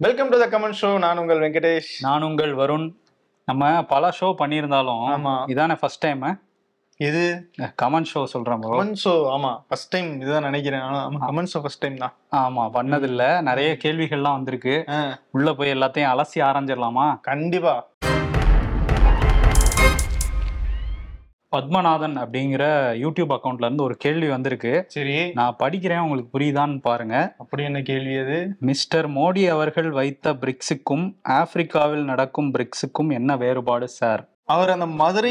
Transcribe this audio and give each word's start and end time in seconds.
Welcome 0.00 0.28
to 0.28 0.48
the 0.48 0.58
comment 0.58 0.76
show 0.80 0.98
நான் 0.98 1.18
உங்கள் 1.18 1.38
வெங்கடேஷ். 1.38 1.88
நான் 2.00 2.22
உங்கள் 2.22 2.54
வருண். 2.54 2.94
நம்ம 3.44 3.84
பல 3.84 4.08
ஷோ 4.08 4.34
பண்ணியிருந்தாலும் 4.38 5.02
ஆமா. 5.14 5.32
இதானே 5.46 5.74
ஃபர்ஸ்ட் 5.78 5.98
டைம் 5.98 6.38
இது 6.96 7.50
கமெண்ட் 7.82 8.10
ஷோ 8.14 8.24
சொல்றேன். 8.24 8.60
கமெண்ட் 8.60 9.00
ஷோ 9.04 9.14
ஆமா. 9.36 9.60
ஃபர்ஸ்ட் 9.68 9.88
டைம் 9.88 10.20
இதுதான் 10.20 10.42
நினைக்கிறேன். 10.42 10.80
ஆமா 10.80 11.20
கமெண்ட் 11.28 11.52
ஷோ 11.54 11.60
ஃபர்ஸ்ட் 11.60 11.78
டைம் 11.78 11.96
தான். 11.96 12.14
ஆமா 12.32 12.64
பண்ணதில்ல. 12.76 13.42
நிறைய 13.42 13.76
கேள்விகள்லாம் 13.84 14.38
வந்திருக்கு. 14.38 14.84
உள்ள 15.30 15.54
போய் 15.54 15.72
எல்லாத்தையும் 15.72 16.12
அலசி 16.12 16.34
ஆரம்பிச்சிடலாமா 16.34 17.20
கண்டிப்பா. 17.20 17.87
பத்மநாதன் 21.56 22.16
அப்படிங்கிற 22.16 22.64
யூடியூப் 22.96 23.38
அக்கவுண்ட்ல 23.38 23.64
இருந்து 23.64 23.82
ஒரு 23.82 23.96
கேள்வி 23.96 24.28
வந்திருக்கு. 24.28 24.84
சரி. 24.86 25.32
நான் 25.32 25.56
படிக்கிறேன் 25.58 25.98
உங்களுக்கு 25.98 26.38
புரியுதான்னு 26.38 26.80
பாருங்க. 26.80 27.34
அப்படி 27.38 27.62
என்ன 27.62 27.82
கேள்வி 27.82 28.16
அது? 28.16 28.56
மிஸ்டர் 28.60 29.10
மோடி 29.10 29.48
அவர்கள் 29.48 29.90
வைத்த 29.90 30.32
பிரிக்ஸுக்கும் 30.32 31.14
ஆப்பிரிக்காவில் 31.28 32.04
நடக்கும் 32.04 32.52
பிரிக்ஸுக்கும் 32.52 33.12
என்ன 33.12 33.36
வேறுபாடு 33.36 33.88
சார்? 33.88 34.28
அவர் 34.48 34.72
அந்த 34.74 34.86
மதுரை 35.00 35.30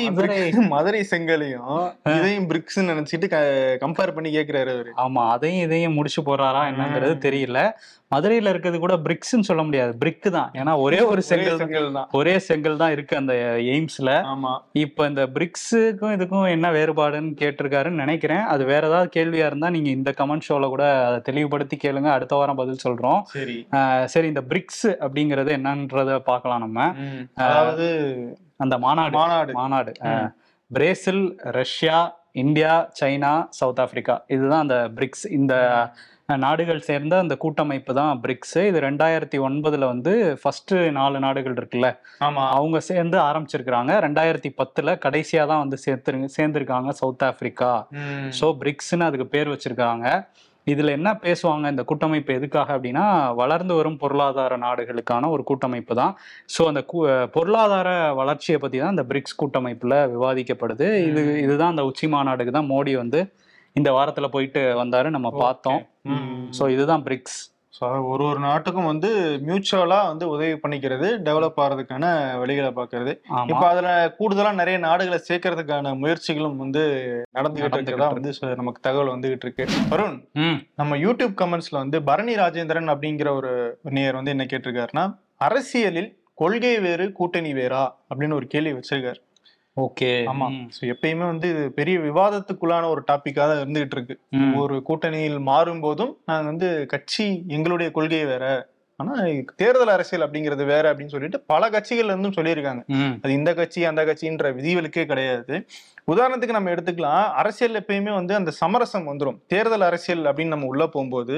மதுரை. 0.71 0.97
செங்கலையும் 1.11 1.69
இதையும் 2.15 2.47
பிரிக்ஸ் 2.49 2.77
நினைச்சிட்டு 2.89 3.27
கம்பேர் 3.83 4.13
பண்ணி 4.15 4.29
கேக்குறாரு 4.35 4.71
அவரு. 4.75 4.91
ஆமா 5.03 5.23
அதையும் 5.35 5.63
இதையும் 5.67 5.95
முடிச்சு 5.97 6.21
போறாரா 6.27 6.61
என்னங்கிறது 6.71 7.15
தெரியல. 7.25 7.59
மதுரையில 8.11 8.51
இருக்கிறது 8.51 8.77
கூட 8.79 8.95
பிரிக்ஸ்ன்னு 9.05 9.47
சொல்ல 9.49 9.61
முடியாது. 9.67 9.91
பிரிக் 10.01 10.27
தான். 10.37 10.49
ஏன்னா 10.59 10.73
ஒரே 10.85 10.99
ஒரு 11.11 11.21
செங்கல் 11.29 11.59
செங்கல் 11.63 11.89
தான். 11.97 12.07
ஒரே 12.19 12.35
செங்கல் 12.47 12.79
தான் 12.81 12.93
இருக்கு 12.95 13.15
அந்த 13.21 13.33
எய்ம்ஸ்ல. 13.73 14.11
ஆமா. 14.33 14.53
இப்ப 14.83 15.07
இந்த 15.11 15.23
பிரிக்ஸுக்கும் 15.37 16.15
இதுக்கும் 16.17 16.47
என்ன 16.55 16.71
வேறுபாடுன்னு 16.77 17.33
கேட்டிருக்காருன்னு 17.41 18.03
நினைக்கிறேன். 18.03 18.43
அது 18.53 18.65
வேற 18.71 18.83
ஏதாவது 18.91 19.11
கேள்வியா 19.17 19.47
இருந்தா 19.51 19.69
நீங்க 19.69 19.91
இந்த 19.97 20.13
கமெண்ட் 20.21 20.47
ஷோல 20.49 20.69
கூட 20.75 20.85
அதை 21.09 21.19
தெளிவுபடுத்தி 21.29 21.79
கேளுங்க. 21.85 22.11
அடுத்த 22.17 22.35
வாரம் 22.41 22.61
பதில் 22.61 22.83
சொல்றோம். 22.87 23.21
சரி. 23.35 23.57
சரி 24.15 24.27
இந்த 24.27 24.43
பிரிக்ஸ் 24.51 24.87
அப்படிங்கறது 25.05 25.51
என்னன்றத 25.59 26.19
பார்க்கலாம் 26.31 26.65
நம்ம. 26.67 26.79
அதாவது 27.43 27.87
அந்த 28.59 28.75
மாநாடு. 28.77 29.15
மாநாடு. 29.17 29.51
மாநாடு. 29.53 29.91
Brazil 30.71 31.23
Russia 31.59 31.97
India 32.33 32.73
China 32.99 33.33
South 33.49 33.81
Africa 33.83 34.15
இதுதான் 34.27 34.59
அந்த 34.59 34.77
பிரிக்ஸ் 34.97 35.25
இந்த 35.31 35.53
நாடுகள் 36.43 36.79
சேர்ந்த 36.79 37.13
அந்த 37.19 37.35
கூட்டமைப்பு 37.37 37.91
தான் 37.93 38.19
பிரிக்ஸ். 38.23 38.57
இது 38.69 38.79
ரெண்டாயிரத்தி 38.79 39.37
ஒன்பதுல 39.39 39.85
வந்து 39.85 40.13
ஃபர்ஸ்ட் 40.41 40.73
நாலு 40.89 41.19
நாடுகள் 41.19 41.55
இருக்குல்ல? 41.55 41.89
ஆமா. 42.21 42.43
அவங்க 42.49 42.79
சேர்ந்து 42.79 43.17
ஆரம்பிச்சிருக்கிறாங்க. 43.19 43.93
ரெண்டாயிரத்தி 44.05 44.49
பத்துல 44.61 44.95
கடைசியா 45.05 45.43
தான் 45.47 45.63
வந்து 45.63 45.77
சேர்த்து 45.77 46.29
சேர்ந்திருக்காங்க 46.37 46.89
சவுத் 47.01 47.25
ஆப்பிரிக்கா. 47.29 47.71
ஸோ 48.39 48.47
பிரிக்ஸ்னு 48.63 49.07
அதுக்கு 49.09 49.27
பேர் 49.27 49.53
வச்சிருக்காங்க. 49.53 50.05
இதுல 50.71 50.93
என்ன 50.97 51.09
பேசுவாங்க 51.25 51.65
இந்த 51.73 51.83
கூட்டமைப்பு 51.89 52.31
எதுக்காக 52.39 52.69
அப்படின்னா 52.77 53.05
வளர்ந்து 53.41 53.73
வரும் 53.79 53.99
பொருளாதார 54.03 54.57
நாடுகளுக்கான 54.65 55.29
ஒரு 55.35 55.43
கூட்டமைப்பு 55.49 55.93
தான். 56.01 56.13
ஸோ 56.55 56.63
அந்த 56.71 56.81
பொருளாதார 57.35 57.89
வளர்ச்சியை 58.21 58.59
பத்தி 58.63 58.79
தான் 58.83 58.95
இந்த 58.95 59.05
பிரிக்ஸ் 59.11 59.39
கூட்டமைப்புல 59.41 59.95
விவாதிக்கப்படுது. 60.15 60.87
இது 61.09 61.21
இதுதான் 61.45 61.73
அந்த 61.75 61.85
உச்சி 61.91 62.07
மாநாடுக்கு 62.15 62.53
தான் 62.59 62.71
மோடி 62.73 62.95
வந்து 63.03 63.21
இந்த 63.75 63.89
வாரத்துல 63.97 64.27
போயிட்டு 64.35 64.61
வந்தாரு 64.83 65.09
நம்ம 65.17 65.29
பார்த்தோம். 65.43 65.81
ஸோ 66.59 66.63
இதுதான் 66.75 67.05
பிரிக்ஸ் 67.07 67.39
So, 67.79 67.89
ஒரு 68.07 68.23
ஒரு 68.23 68.39
நாட்டுக்கும் 68.39 68.85
வந்து 68.85 69.09
மியூச்சுவலா 69.47 70.07
வந்து 70.07 70.27
உதவி 70.27 70.51
பண்ணிக்கிறது 70.51 71.09
டெவலப் 71.25 71.59
ஆகிறதுக்கான 71.59 72.05
வழிகளை 72.41 72.71
பார்க்கறது. 72.71 73.17
இப்ப 73.47 73.67
அதுல 73.67 74.15
கூடுதலா 74.19 74.53
நிறைய 74.53 74.79
நாடுகளை 74.79 75.19
சேர்க்கறதுக்கான 75.29 75.93
முயற்சிகளும் 75.97 76.55
வந்து 76.55 76.83
நடந்துகிட்டு 77.33 77.73
இருக்கிறதா 77.73 78.09
வந்து 78.09 78.33
நமக்கு 78.55 78.81
தகவல் 78.81 79.19
வந்துகிட்டு 79.19 79.41
இருக்கு. 79.41 79.67
வருண் 79.89 80.67
நம்ம 80.75 80.97
யூடியூப் 80.97 81.35
கமெண்ட்ஸ்ல 81.35 81.81
வந்து 81.83 82.03
பரணி 82.03 82.33
ராஜேந்திரன் 82.35 82.91
அப்படிங்கிற 82.93 83.29
ஒரு 83.35 83.79
நேயர் 83.83 84.15
வந்து 84.15 84.29
என்ன 84.29 84.45
கேட்டிருக்காருன்னா 84.45 85.17
அரசியலில் 85.37 86.17
கொள்கை 86.33 86.79
வேறு 86.79 87.11
கூட்டணி 87.11 87.53
வேறா? 87.53 87.93
அப்படின்னு 88.09 88.33
ஒரு 88.33 88.47
கேள்வி 88.47 88.71
வச்சிருக்காரு. 88.71 89.25
ஓகே. 89.77 90.11
ஆமா. 90.27 90.47
So, 90.69 90.87
எப்பயுமே 90.87 91.25
வந்து 91.25 91.49
இது 91.49 91.71
பெரிய 91.71 91.99
விவாதத்துக்குள்ளான 91.99 92.89
ஒரு 92.89 93.03
டாபிக்கா 93.07 93.43
தான் 93.43 93.61
இருந்துகிட்டு 93.63 93.95
இருக்கு. 93.97 94.15
ஒரு 94.55 94.83
கூட்டணியில் 94.87 95.39
மாறும் 95.41 95.79
போதும் 95.79 96.17
நாங்க 96.25 96.45
வந்து 96.45 96.85
கட்சி 96.87 97.25
எங்களுடைய 97.47 97.91
கொள்கை 97.91 98.25
வேற 98.25 98.45
ஆனா 98.99 99.13
தேர்தல் 99.55 99.91
அரசியல் 99.95 100.23
அப்படிங்கிறது 100.25 100.63
வேற 100.65 100.83
அப்படின்னு 100.91 101.13
சொல்லிட்டு 101.15 101.39
பல 101.51 101.69
கட்சிகள்ல 101.69 102.11
இருந்தும் 102.11 102.37
சொல்லியிருக்காங்க. 102.37 102.81
அது 103.23 103.33
இந்த 103.33 103.51
கட்சி 103.53 103.81
அந்த 103.85 104.01
கட்சின்ற 104.05 104.49
விதிவிலக்கே 104.59 105.03
கிடையாது. 105.05 105.55
உதாரணத்துக்கு 106.11 106.55
நம்ம 106.57 106.71
எடுத்துக்கலாம். 106.75 107.27
அரசியல் 107.41 107.77
எப்பயுமே 107.81 108.13
வந்து 108.13 108.33
அந்த 108.35 108.51
சமரசம் 108.61 109.07
வந்துரும். 109.07 109.37
தேர்தல் 109.47 109.85
அரசியல் 109.89 110.23
அப்படின்னு 110.23 110.53
நம்ம 110.53 110.65
உள்ள 110.65 110.83
போகும்போது 110.87 111.35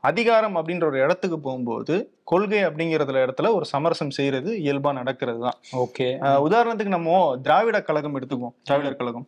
அதிகாரம் 0.00 0.56
அப்படின்ற 0.56 0.84
ஒரு 0.84 0.98
இடத்துக்கு 0.98 1.38
போகும்போது 1.40 1.94
கொள்கை 2.24 2.60
அப்படிங்கறதுல 2.64 3.24
இடத்துல 3.26 3.54
ஒரு 3.54 3.64
சமரசம் 3.64 4.14
செய்யறது 4.18 4.52
இயல்பா 4.64 4.92
நடக்கிறது 4.92 5.40
தான். 5.40 5.58
ஓகே. 5.84 6.08
உதாரணத்துக்கு 6.48 6.96
நம்ம 6.96 7.16
திராவிட 7.42 7.78
கழகம் 7.82 8.16
எடுத்துக்குவோம். 8.18 8.56
திராவிடர் 8.62 9.00
கழகம். 9.02 9.26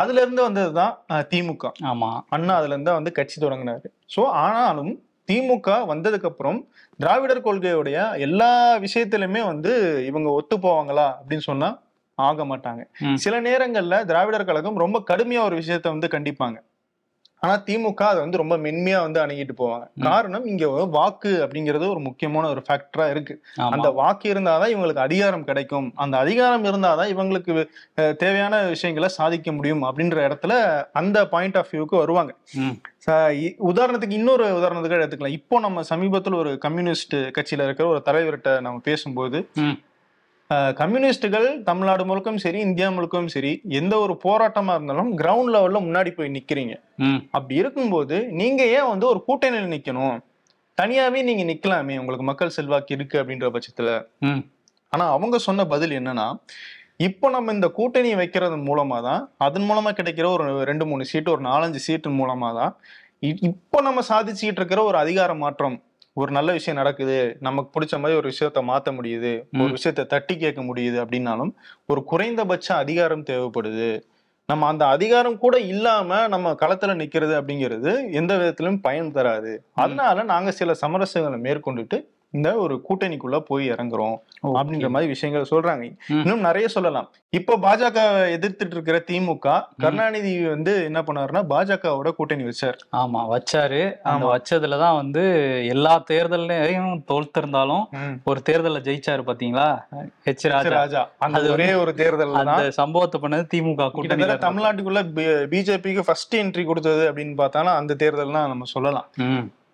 அதுல 0.00 0.20
இருந்து 0.20 0.42
வந்ததுதான் 0.48 0.92
திமுக. 1.32 1.64
ஆமா. 1.84 2.10
அண்ணா 2.28 2.54
அதுல 2.56 2.74
இருந்தா 2.76 2.92
வந்து 2.92 3.12
கட்சி 3.12 3.46
தொடங்கினாரு. 3.46 3.86
சோ 4.16 4.24
ஆனாலும் 4.42 4.92
திமுக 5.30 5.86
வந்ததுக்கு 5.86 6.24
அப்புறம் 6.24 6.58
திராவிடர் 7.00 7.44
கொள்கையுடைய 7.44 8.18
எல்லா 8.18 8.78
விஷயத்திலுமே 8.78 9.44
வந்து 9.44 9.72
இவங்க 10.06 10.30
ஒத்து 10.30 10.56
போவாங்களா 10.56 11.06
அப்படின்னு 11.18 11.42
சொன்னா 11.42 11.70
ஆக 12.18 12.44
மாட்டாங்க. 12.44 12.82
சில 13.14 13.40
நேரங்கள்ல 13.40 14.04
திராவிடர் 14.04 14.44
கழகம் 14.44 14.76
ரொம்ப 14.76 15.02
கடுமையா 15.10 15.42
ஒரு 15.42 15.56
விஷயத்த 15.56 15.88
வந்து 15.88 16.06
கண்டிப்பாங்க 16.06 16.58
ஆனா 17.42 17.54
திமுக 17.66 18.02
அதை 18.10 18.20
வந்து 18.24 18.40
ரொம்ப 18.42 18.56
மென்மையா 18.64 18.98
வந்து 19.04 19.20
அணுகிட்டு 19.24 19.54
போவாங்க. 19.60 19.86
காரணம் 20.08 20.46
இங்க 20.52 20.66
வாக்கு 20.96 21.32
அப்படிங்கிறது 21.44 21.86
ஒரு 21.94 22.00
முக்கியமான 22.06 22.48
ஒரு 22.54 22.62
ஃபேக்டரா 22.66 23.06
இருக்கு. 23.14 23.34
அந்த 23.74 23.90
வாக்கு 24.00 24.26
இருந்தாதான் 24.32 24.72
இவங்களுக்கு 24.74 25.06
அதிகாரம் 25.08 25.44
கிடைக்கும். 25.50 25.88
அந்த 26.04 26.16
அதிகாரம் 26.24 26.64
இருந்தாதான் 26.70 27.12
இவங்களுக்கு 27.14 27.54
தேவையான 28.22 28.62
விஷயங்களை 28.74 29.10
சாதிக்க 29.18 29.52
முடியும் 29.58 29.84
அப்படின்ற 29.88 30.18
இடத்துல 30.28 30.54
அந்த 31.02 31.18
பாயிண்ட் 31.34 31.58
ஆஃப் 31.60 31.72
வியூக்கு 31.72 32.02
வருவாங்க. 32.02 32.32
உதாரணத்துக்கு 33.72 34.18
இன்னொரு 34.20 34.46
உதாரணத்துக்கு 34.60 34.98
எடுத்துக்கலாம். 35.00 35.38
இப்போ 35.40 35.58
நம்ம 35.66 35.82
சமீபத்தில் 35.92 36.40
ஒரு 36.42 36.52
கம்யூனிஸ்ட் 36.64 37.16
கட்சியில 37.36 37.68
இருக்கிற 37.68 37.86
ஒரு 37.94 38.02
தலைவர்கிட்ட 38.08 38.52
நம்ம 38.66 38.80
பேசும்போது 38.90 39.40
கம்யூனிஸ்டுகள் 40.50 41.62
தமிழ்நாடு 41.62 42.04
முழுக்கும் 42.04 42.36
சரி 42.36 42.58
இந்தியா 42.60 42.90
முழுக்கும் 42.90 43.26
சரி 43.26 43.62
எந்த 43.70 43.94
ஒரு 43.98 44.14
போராட்டமா 44.24 44.72
இருந்தாலும் 44.74 45.10
கிரவுண்ட் 45.18 45.52
லெவல்ல 45.54 45.80
முன்னாடி 45.80 46.10
போய் 46.10 46.34
நிக்கிறீங்க. 46.34 46.74
அப்படி 47.30 47.54
இருக்கும்போது 47.54 48.16
நீங்க 48.30 48.62
ஏன் 48.68 48.88
வந்து 48.88 49.06
ஒரு 49.06 49.24
கூட்டணியில் 49.26 49.72
நிக்கணும்? 49.72 50.16
தனியாவே 50.78 51.22
நீங்க 51.22 51.44
நிக்கலாமே 51.52 51.98
உங்களுக்கு 51.98 52.24
மக்கள் 52.24 52.50
செல்வாக்கு 52.50 52.94
இருக்கு 52.94 53.16
அப்படின்ற 53.22 53.48
பட்சத்துல. 53.50 53.90
ம். 54.20 54.42
ஆனா 54.92 55.04
அவங்க 55.10 55.38
சொன்ன 55.38 55.66
பதில் 55.66 55.90
என்னன்னா 55.90 56.26
இப்போ 56.98 57.30
நம்ம 57.30 57.52
இந்த 57.52 57.68
கூட்டணி 57.68 58.14
வைக்கிறது 58.14 58.56
மூலமா 58.56 59.02
தான் 59.02 59.22
அதன் 59.38 59.66
மூலமா 59.70 59.90
கிடைக்கிற 59.90 60.26
ஒரு 60.32 60.64
ரெண்டு 60.64 60.86
மூணு 60.86 61.04
சீட்டு 61.04 61.30
ஒரு 61.30 61.42
நாலஞ்சு 61.42 61.76
சீட்டு 61.76 62.10
மூலமா 62.10 62.54
தான் 62.54 62.72
இப்போ 63.22 63.80
நம்ம 63.80 64.00
சாதிச்சுக்கிட்டு 64.08 64.60
இருக்கிற 64.60 64.82
ஒரு 64.82 64.98
அதிகார 64.98 65.34
மாற்றம் 65.34 65.76
ஒரு 66.20 66.32
நல்ல 66.32 66.52
விஷயம் 66.52 66.80
நடக்குது 66.82 67.36
நமக்கு 67.40 67.68
பிடிச்ச 67.72 67.94
மாதிரி 67.98 68.18
ஒரு 68.18 68.28
விஷயத்த 68.28 68.60
மாத்த 68.70 68.88
முடியுது 68.98 69.32
ஒரு 69.62 69.72
விஷயத்த 69.76 70.06
தட்டி 70.06 70.34
கேட்க 70.36 70.60
முடியுது 70.62 70.98
அப்படின்னாலும் 71.04 71.52
ஒரு 71.86 72.00
குறைந்தபட்ச 72.04 72.68
அதிகாரம் 72.74 73.24
தேவைப்படுது. 73.24 73.90
நம்ம 74.48 74.66
அந்த 74.66 74.84
அதிகாரம் 74.86 75.38
கூட 75.38 75.56
இல்லாம 75.72 76.20
நம்ம 76.28 76.52
களத்துல 76.52 76.94
நிக்கிறது 77.02 77.34
அப்படிங்கிறது 77.40 77.92
எந்த 78.12 78.32
விதத்திலும் 78.36 78.80
பயன் 78.80 79.12
தராது. 79.12 79.52
அதனால 79.74 80.22
நாங்க 80.22 80.50
சில 80.50 80.74
சமரசங்களை 80.86 81.38
மேற்கொண்டுட்டு 81.46 81.98
இந்த 82.30 82.54
ஒரு 82.54 82.84
கூட்டணிக்குள்ள 82.88 83.40
போய் 83.40 83.70
இறங்குறோம். 83.70 84.16
அப்படின்ற 84.44 84.88
மாதிரி 84.88 85.06
விஷயங்கள் 85.06 85.48
சொல்றாங்க. 85.50 85.96
இன்னும் 86.08 86.40
நிறைய 86.40 86.68
சொல்லலாம். 86.68 87.10
இப்போ 87.30 87.56
பாஜக 87.56 87.98
எதிர்த்துட்டு 88.36 88.74
இருக்கிற 88.76 89.02
திமுக 89.10 89.62
கருணாநிதி 89.78 90.48
வந்து 90.48 90.84
என்ன 90.84 91.02
பண்ணாருன்னா 91.02 91.42
பாஜகவோட 91.48 92.10
கூட்டணி 92.10 92.42
வச்சார். 92.42 92.78
ஆமா 92.96 93.20
வச்சாரு. 93.34 93.96
அந்த. 94.02 94.26
வச்சதுலதான் 94.32 94.94
வந்து 94.94 95.22
எல்லா 95.68 96.04
தேர்தல்லையும் 96.10 96.92
தோல்த்திருந்தாலும் 97.12 97.84
ஒரு 98.24 98.42
தேர்தல்ல 98.50 98.80
ஜெயிச்சாரு 98.88 99.24
பாத்தீங்களா? 99.30 99.68
ஹெச் 100.24 100.68
ராஜா. 100.68 101.10
அந்த 101.18 101.40
ஒரே 101.50 101.72
ஒரு 101.74 101.94
தேர்தல் 101.94 102.34
அந்த 102.34 102.70
சம்பவத்தை 102.70 103.20
பண்ணது 103.20 103.46
திமுக 103.54 103.90
கூட்டணி 103.90 104.22
தமிழ்நாட்டுக்குள்ள 104.24 105.02
பிஜேபிக்கு 105.54 106.00
ஃபர்ஸ்ட் 106.00 106.36
என்ட்ரி 106.36 106.64
கொடுத்தது 106.64 107.12
அப்படின்னு 107.12 107.34
பார்த்தாலும் 107.34 107.72
அந்த 107.72 107.94
தேர்தல் 107.94 108.32
தான் 108.32 108.48
நம்ம 108.48 108.64
சொல்லலாம். 108.64 109.08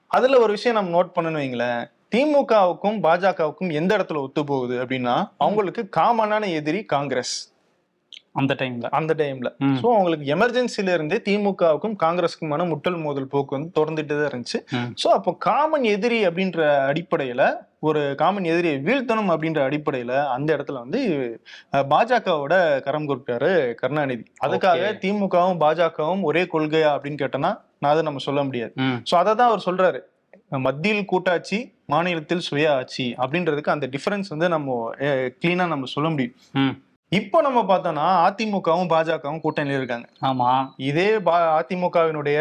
அதுல 0.06 0.38
ஒரு 0.38 0.52
விஷயம் 0.52 0.78
நம்ம 0.78 0.90
நோட் 0.96 1.14
பண்ணணும் 1.16 1.42
வைங்களேன். 1.42 1.84
திமுகவுக்கும் 2.16 2.98
பாஜகவுக்கும் 3.04 3.74
எந்த 3.80 3.90
இடத்துல 3.96 4.20
ஒத்து 4.26 4.42
போகுது 4.50 4.74
அப்படின்னா 4.82 5.14
அவங்களுக்கு 5.44 5.82
காமனான 5.98 6.48
எதிரி 6.58 6.80
காங்கிரஸ். 6.94 7.36
அந்த 8.40 8.52
டைம்ல 8.60 8.86
அந்த 8.98 9.12
டைம்ல. 9.20 9.48
சோ 9.80 9.86
அவங்களுக்கு 9.94 10.26
எமர்ஜென்சில 10.34 10.94
இருந்தே 10.96 11.18
திமுகவுக்கும் 11.26 11.94
காங்கிரஸுக்குமான 12.02 12.64
முட்டல் 12.72 12.98
மோதல் 13.04 13.28
போக்கு 13.34 13.56
வந்து 13.56 13.70
தொடர்ந்துட்டு 13.78 14.14
தான் 14.18 14.30
இருந்துச்சு. 14.30 14.58
சோ 15.02 15.06
அப்போ 15.18 15.32
காமன் 15.46 15.86
எதிரி 15.94 16.18
அப்படின்ற 16.28 16.60
அடிப்படையில 16.90 17.44
ஒரு 17.88 18.02
காமன் 18.22 18.48
எதிரியை 18.52 18.76
வீழ்த்தணும் 18.88 19.32
அப்படின்ற 19.34 19.62
அடிப்படையில 19.69 20.12
அந்த 20.34 20.48
இடத்துல 20.56 20.82
வந்து 20.84 21.00
பாஜகவோட 21.92 22.54
கரம் 22.86 23.08
கொடுத்தாரு 23.10 23.50
கருணாநிதி. 23.80 24.24
அதுக்காக. 24.46 24.82
திமுகவும் 25.04 25.62
பாஜகவும் 25.64 26.26
ஒரே 26.30 26.44
கொள்கையா 26.54 26.90
அப்படின்னு 26.96 27.22
கேட்டோம்னா 27.22 27.52
நான் 27.80 27.92
அதை 27.94 28.04
நம்ம 28.08 28.22
சொல்ல 28.28 28.42
முடியாது. 28.50 28.74
சோ 29.10 29.16
அதை 29.22 29.32
தான் 29.34 29.50
அவர் 29.52 29.66
சொல்றாரு. 29.69 30.02
மத்தியில் 30.50 31.04
கூட்டாட்சி 31.04 31.58
மாநிலத்தில் 31.87 32.46
சுய 32.48 32.75
ஆட்சி 32.75 33.14
அப்படின்றதுக்கு 33.19 33.75
அந்த 33.76 33.87
டிஃபரன்ஸ் 33.87 34.28
வந்து 34.28 34.48
நம்ம 34.48 34.93
கிளீனா 35.43 35.66
நம்ம 35.66 35.84
சொல்ல 35.84 36.10
முடியும். 36.10 36.75
இப்போ 37.12 37.40
நம்ம 37.40 37.60
பார்த்தோம்னா 37.62 38.06
அதிமுகவும் 38.28 38.88
பாஜகவும் 38.93 39.43
கூட்டணியில் 39.43 39.76
இருக்காங்க. 39.76 40.06
ஆமா. 40.22 40.69
இதே 40.76 41.20
பா 41.20 41.34
அதிமுகவினுடைய 41.58 42.38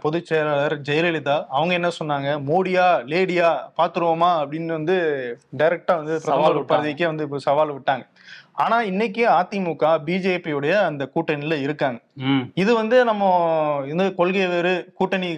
பொதுச் 0.00 0.26
செயலாளர் 0.26 0.74
ஜெயலலிதா 0.80 1.36
அவங்க 1.48 1.72
என்ன 1.74 1.90
சொன்னாங்க? 2.00 2.28
மோடியா 2.50 2.86
லேடியா 3.12 3.48
பாத்துருவோமா? 3.76 4.30
அப்படின்னு 4.40 4.72
வந்து 4.78 4.96
டைரக்டா 5.58 5.96
வந்து 5.96 6.20
சவால். 6.20 6.58
பதவிக்கே 6.64 7.04
வந்து 7.04 7.24
இப்ப 7.24 7.38
சவால் 7.38 7.74
விட்டாங்க. 7.78 8.04
ஆனா 8.52 8.76
இன்னைக்கு 8.82 9.22
அதிமுக 9.28 9.84
பிஜேபியுடைய 10.06 10.72
அந்த 10.88 11.02
கூட்டணியில 11.14 11.54
இருக்காங்க. 11.60 12.00
இது 12.54 12.74
வந்து 12.74 13.04
நம்ம 13.04 13.24
இந்த 13.88 14.04
கொள்கை 14.20 14.46
வேறு 14.46 14.72
கூட்டணி 14.94 15.30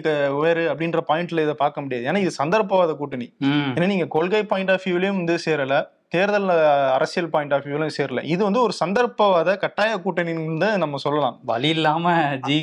வேறு 0.45 0.63
அப்படின்ற 0.71 1.01
பாயிண்ட்ல 1.09 1.45
இதை 1.47 1.55
பார்க்க 1.63 1.81
முடியாது. 1.81 2.05
ஏன்னா 2.09 2.21
இது 2.25 2.33
சந்தர்ப்பவாத 2.43 2.95
கூட்டணி. 3.01 3.27
ஏன்னா 3.75 3.87
நீங்க 3.93 4.07
கொள்கை 4.17 4.43
பாயிண்ட் 4.45 4.71
ஆஃப் 4.71 4.87
வியூலயும் 4.87 5.21
வந்து 5.21 5.37
சேரல. 5.45 5.77
தேர்தல் 6.15 6.49
அரசியல் 6.97 7.29
பாயிண்ட் 7.29 7.53
ஆஃப் 7.53 7.65
வியூலயும் 7.65 7.95
சேரல. 7.97 8.23
இது 8.33 8.41
வந்து 8.43 8.61
ஒரு 8.61 8.73
சந்தர்ப்பவாத 8.83 9.57
கட்டாய 9.57 9.93
கூட்டணின்னு 10.05 10.69
நம்ம 10.83 10.97
சொல்லலாம். 11.05 11.37
வழி 11.51 11.69
இல்லாம 11.69 12.13
ஜி. 12.47 12.57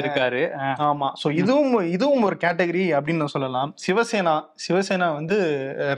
இருக்காரு. 0.00 0.42
ஆமா. 0.88 1.08
சோ 1.22 1.28
இதுவும் 1.42 1.74
இதுவும் 1.96 2.26
ஒரு 2.30 2.38
கேட்டகரி 2.44 2.84
அப்படின்னு 2.98 3.32
சொல்லலாம். 3.36 3.70
சிவசேனா 3.86 4.36
சிவசேனா 4.66 5.08
வந்து 5.18 5.38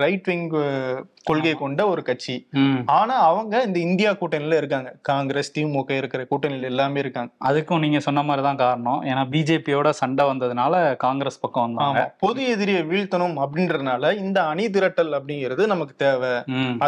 ரைட் 0.04 0.28
விங் 0.30 0.46
கொள்கை 1.24 1.52
கொண்ட 1.54 1.80
ஒரு 1.88 2.02
கட்சி. 2.02 2.34
ஆனா 2.96 3.16
அவங்க 3.26 3.54
இந்த 3.66 3.78
இந்தியா 3.78 4.10
கூட்டணியில 4.12 4.56
இருக்காங்க. 4.56 4.90
காங்கிரஸ் 5.02 5.50
திமுக 5.56 5.90
இருக்கிற 5.96 6.22
கூட்டணியில 6.30 6.70
எல்லாமே 6.70 6.98
இருக்காங்க. 6.98 7.30
அதுக்கும் 7.48 7.78
நீங்க 7.78 7.98
சொன்ன 8.06 8.22
மாதிரி 8.22 8.42
தான் 8.46 8.60
காரணம். 8.62 9.00
ஏன்னா 9.02 9.22
பிஜேபியோட 9.34 9.88
சண்டை 10.00 10.24
வந்ததுனால 10.30 10.74
காங்கிரஸ் 10.96 11.40
பக்கம் 11.40 11.66
வந்தாங்க. 11.66 12.00
பொது 12.18 12.40
எதிரியை 12.46 12.82
வீழ்த்தணும் 12.82 13.36
அப்படின்றதுனால 13.44 14.12
இந்த 14.16 14.38
அணி 14.46 14.66
திரட்டல் 14.70 15.12
அப்படிங்கிறது 15.18 15.66
நமக்கு 15.66 15.94
தேவை. 15.96 16.32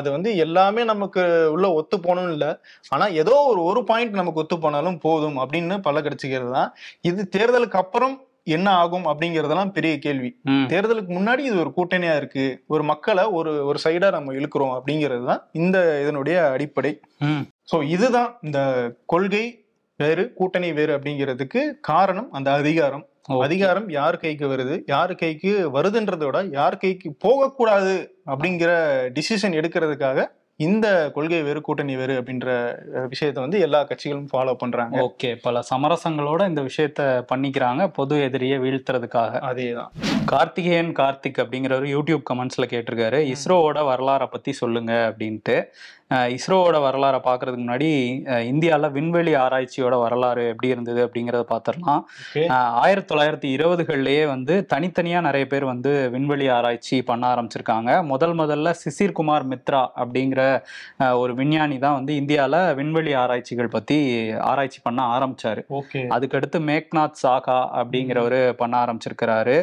அது 0.05 0.13
வந்து 0.15 0.31
எல்லாமே 0.45 0.83
நமக்கு 0.93 1.23
உள்ள 1.55 1.67
ஒத்து 1.79 1.97
போகணும் 2.07 2.33
இல்ல. 2.35 2.47
ஆனா 2.93 3.05
ஏதோ 3.21 3.35
ஒரு 3.51 3.61
ஒரு 3.71 3.81
பாயிண்ட் 3.91 4.21
நமக்கு 4.21 4.43
ஒத்து 4.43 4.57
போனாலும் 4.65 4.99
போதும் 5.05 5.39
அப்படின்னு 5.43 5.77
பல 5.87 6.01
கட்சிக்கிறது 6.07 6.53
தான். 6.59 6.71
இது 7.11 7.23
தேர்தலுக்கு 7.37 7.79
அப்புறம் 7.83 8.15
என்ன 8.57 8.69
ஆகும் 8.81 9.07
அப்படிங்கறதெல்லாம் 9.11 9.73
பெரிய 9.77 9.93
கேள்வி. 10.07 10.31
தேர்தலுக்கு 10.73 11.13
முன்னாடி 11.19 11.43
இது 11.51 11.57
ஒரு 11.63 11.71
கூட்டணியா 11.79 12.15
இருக்கு. 12.21 12.45
ஒரு 12.75 12.83
மக்களை 12.91 13.25
ஒரு 13.39 13.53
ஒரு 13.69 13.79
சைடா 13.85 14.11
நம்ம 14.17 14.35
இழுக்கிறோம் 14.39 14.75
அப்படிங்கிறது 14.79 15.25
தான் 15.31 15.43
இந்த 15.63 15.79
இதனுடைய 16.03 16.37
அடிப்படை. 16.55 16.93
சோ 17.73 17.79
இதுதான் 17.95 18.31
இந்த 18.49 18.61
கொள்கை 19.15 19.45
வேறு 20.01 20.25
கூட்டணி 20.39 20.71
வேறு 20.81 20.93
அப்படிங்கிறதுக்கு 20.97 21.61
காரணம் 21.91 22.31
அந்த 22.39 22.49
அதிகாரம். 22.61 23.07
அதிகாரம் 23.29 23.89
யார் 23.89 24.17
கைக்கு 24.17 24.47
வருது? 24.47 24.83
யார் 24.87 25.15
கைக்கு 25.15 25.71
வருதுன்றதை 25.75 26.25
விட 26.25 26.47
யார் 26.53 26.77
கைக்கு 26.77 27.15
போகக்கூடாது 27.19 28.15
அப்படிங்கிற 28.27 28.73
டிசிஷன் 29.15 29.55
எடுக்கிறதுக்காக 29.55 30.27
இந்த 30.57 31.11
கொள்கை 31.15 31.43
வேறு 31.43 31.61
கூட்டணி 31.61 31.97
வேறு 31.97 32.23
அப்படின்ற 32.23 32.75
விஷயத்தை 33.09 33.43
வந்து 33.43 33.61
எல்லா 33.61 33.87
கட்சிகளும் 33.87 34.27
ஃபாலோ 34.33 34.55
பண்றாங்க. 34.55 35.01
ஓகே. 35.01 35.39
பல 35.43 35.61
சமரசங்களோட 35.75 36.49
இந்த 36.49 36.63
விஷயத்த 36.63 37.25
பண்ணிக்கிறாங்க. 37.35 37.89
பொது 37.89 38.23
எதிரியை 38.23 38.59
வீழ்த்துறதுக்காக. 38.59 39.41
அதேதான். 39.45 39.89
கார்த்திகேயன் 40.27 40.93
கார்த்திக் 40.93 41.39
அப்படிங்கிறவர் 41.39 41.99
யூடியூப் 41.99 42.23
கமெண்ட்ஸ்ல 42.35 42.67
கேட்டிருக்காரு. 42.67 43.35
இஸ்ரோவோட 43.35 43.79
வரலாறை 43.83 44.27
பத்தி 44.27 44.53
சொல்லுங்க 44.53 45.15
அப்படின்ட்டு. 45.17 45.65
இஸ்ரோவோட 46.15 46.77
வரலாறை 46.87 47.21
பார்க்கறதுக்கு 47.25 47.63
முன்னாடி 47.65 47.91
அஹ் 48.25 48.45
இந்தியால 48.53 48.91
விண்வெளி 48.91 49.35
ஆராய்ச்சியோட 49.35 50.01
வரலாறு 50.01 50.47
எப்படி 50.47 50.69
இருந்தது 50.73 51.01
அப்படிங்கறத 51.07 51.45
பார்த்துடலாம் 51.53 52.03
ஆயிரத்தி 52.85 53.15
தொள்ளாயிரத்தி 53.15 53.49
இருபதுகள்லயே 53.57 54.27
வந்து 54.27 54.67
தனித்தனியா 54.75 55.21
நிறைய 55.21 55.47
பேர் 55.47 55.65
வந்து 55.65 56.11
விண்வெளி 56.11 56.49
ஆராய்ச்சி 56.49 57.03
பண்ண 57.03 57.35
ஆரம்பிச்சிருக்காங்க. 57.35 58.05
முதல் 58.05 58.35
முதல்ல 58.35 58.75
சிசிர் 58.85 59.13
குமார் 59.13 59.49
மித்ரா 59.49 59.87
அப்படிங்கிற 59.97 60.41
ஒரு 61.19 61.35
விஞ்ஞானி 61.35 61.79
தான் 61.79 61.93
வந்து 61.93 62.15
இந்தியால 62.15 62.75
விண்வெளி 62.75 63.13
ஆராய்ச்சிகள் 63.13 63.69
பத்தி 63.69 63.99
ஆராய்ச்சி 64.33 64.81
பண்ண 64.83 65.19
ஆரம்பிச்சாரு. 65.19 65.63
அதுக்கடுத்து 66.09 66.59
மேக்நாத் 66.59 67.21
சாகா 67.23 67.59
அப்படிங்கிறவரு 67.83 68.53
பண்ண 68.53 68.85
ஆரம்பிச்சிருக்கிறாரு. 68.85 69.59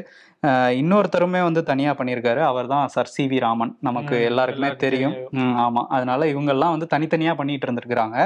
இன்னொருத்தருமே 0.80 1.42
வந்து 1.48 1.62
தனியா 1.64 1.92
பண்ணியிருக்காரு. 1.98 2.42
அவர் 2.52 2.68
தான் 2.72 2.86
சர் 2.94 3.10
சி 3.14 3.24
வி 3.32 3.40
ராமன். 3.44 3.72
நமக்கு 3.88 4.16
எல்லாருக்குமே 4.30 4.70
தெரியும். 4.84 5.14
ம், 5.40 5.56
ஆமா. 5.66 5.82
அதனால 5.96 6.28
இவங்கெல்லாம் 6.32 6.74
வந்து 6.76 6.88
தனித்தனியா 6.94 7.34
பண்ணிட்டு 7.40 7.66
இருந்திருக்கிறாங்க. 7.68 8.18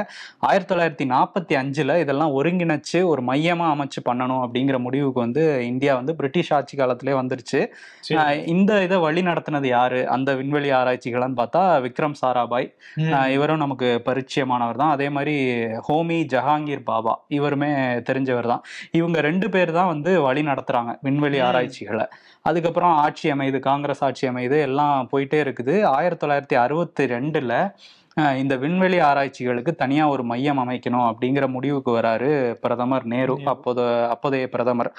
ஆயிரத்தி 0.50 0.70
தொள்ளாயிரத்தி 0.72 1.06
நாற்பத்தி 1.14 1.54
அஞ்சுல 1.62 1.98
இதெல்லாம் 2.04 2.36
ஒருங்கிணைச்சு 2.40 3.00
ஒரு 3.12 3.24
மையமா 3.30 3.68
அமைச்சு 3.74 4.02
பண்ணணும் 4.10 4.44
அப்படிங்கிற 4.46 4.80
முடிவுக்கு 4.86 5.20
வந்து 5.26 5.44
இந்தியா 5.72 5.96
வந்து 6.00 6.16
பிரிட்டிஷ் 6.22 6.54
ஆட்சி 6.60 6.78
காலத்திலே 6.82 7.16
வந்துருச்சு. 7.22 7.62
இந்த 8.54 8.72
இதை 8.88 9.00
வழி 9.08 9.24
நடத்தினது 9.30 9.70
யாரு? 9.76 10.00
அந்த 10.16 10.30
விண்வெளி 10.42 10.72
ஆராய்ச்சிகள்னு 10.80 11.40
பார்த்தா 11.42 11.64
விக்ரம் 11.88 12.18
சாராபாய். 12.22 12.70
இவரும் 13.36 13.64
நமக்கு 13.66 13.90
பரிச்சயமானவர் 14.08 14.82
தான். 14.84 14.96
அதே 14.96 15.10
மாதிரி 15.18 15.36
ஹோமி 15.90 16.20
ஜஹாங்கீர் 16.36 16.88
பாபா 16.92 17.16
இவருமே 17.40 17.72
தெரிஞ்சவர் 18.12 18.52
தான். 18.54 18.64
இவங்க 19.02 19.20
ரெண்டு 19.30 19.50
பேர் 19.58 19.78
தான் 19.82 19.92
வந்து 19.94 20.14
வழி 20.30 20.44
நடத்துறாங்க 20.52 20.92
விண்வெளி. 21.10 21.40
ஆராய்ச்சிகளை. 21.50 22.05
அதுக்கப்புறம் 22.42 22.96
ஆட்சி 23.06 23.32
அமையுது 23.32 23.60
காங்கிரஸ் 23.60 24.04
ஆட்சி 24.04 24.26
அமையுது 24.28 24.58
எல்லாம் 24.70 25.10
போயிட்டே 25.12 25.40
இருக்குது. 25.46 25.76
ஆயிரத்தி 25.98 26.28
தொள்ளாயிரத்தி 26.28 26.58
அறுபத்தி 26.64 27.06
ரெண்டுல 27.16 27.54
இந்த 28.42 28.56
விண்வெளி 28.56 29.00
ஆராய்ச்சிகளுக்கு 29.00 29.72
தனியா 29.76 30.04
ஒரு 30.08 30.24
மையம் 30.24 30.60
அமைக்கணும் 30.60 31.08
அப்படிங்கிற 31.08 31.46
முடிவுக்கு 31.48 31.92
வராரு 31.98 32.30
பிரதமர் 32.62 33.06
நேரு. 33.14 33.36
அப்போது 33.54 33.84
அப்போதைய 34.14 34.50
பிரதமர். 34.50 34.90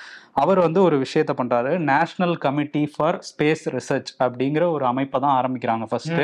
அவர் 0.42 0.58
வந்து 0.58 0.82
ஒரு 0.82 0.96
விஷயத்த 1.04 1.32
பண்றாரு. 1.38 1.72
National 1.92 2.36
committee 2.36 2.82
for 2.96 3.18
space 3.28 3.64
research 3.76 4.12
அப்படிங்கிற 4.18 4.66
ஒரு 4.70 4.86
அமைப்பை 4.86 5.20
தான் 5.20 5.36
ஆரம்பிக்கிறாங்க 5.40 5.86
ஃபர்ஸ்ட். 5.88 6.22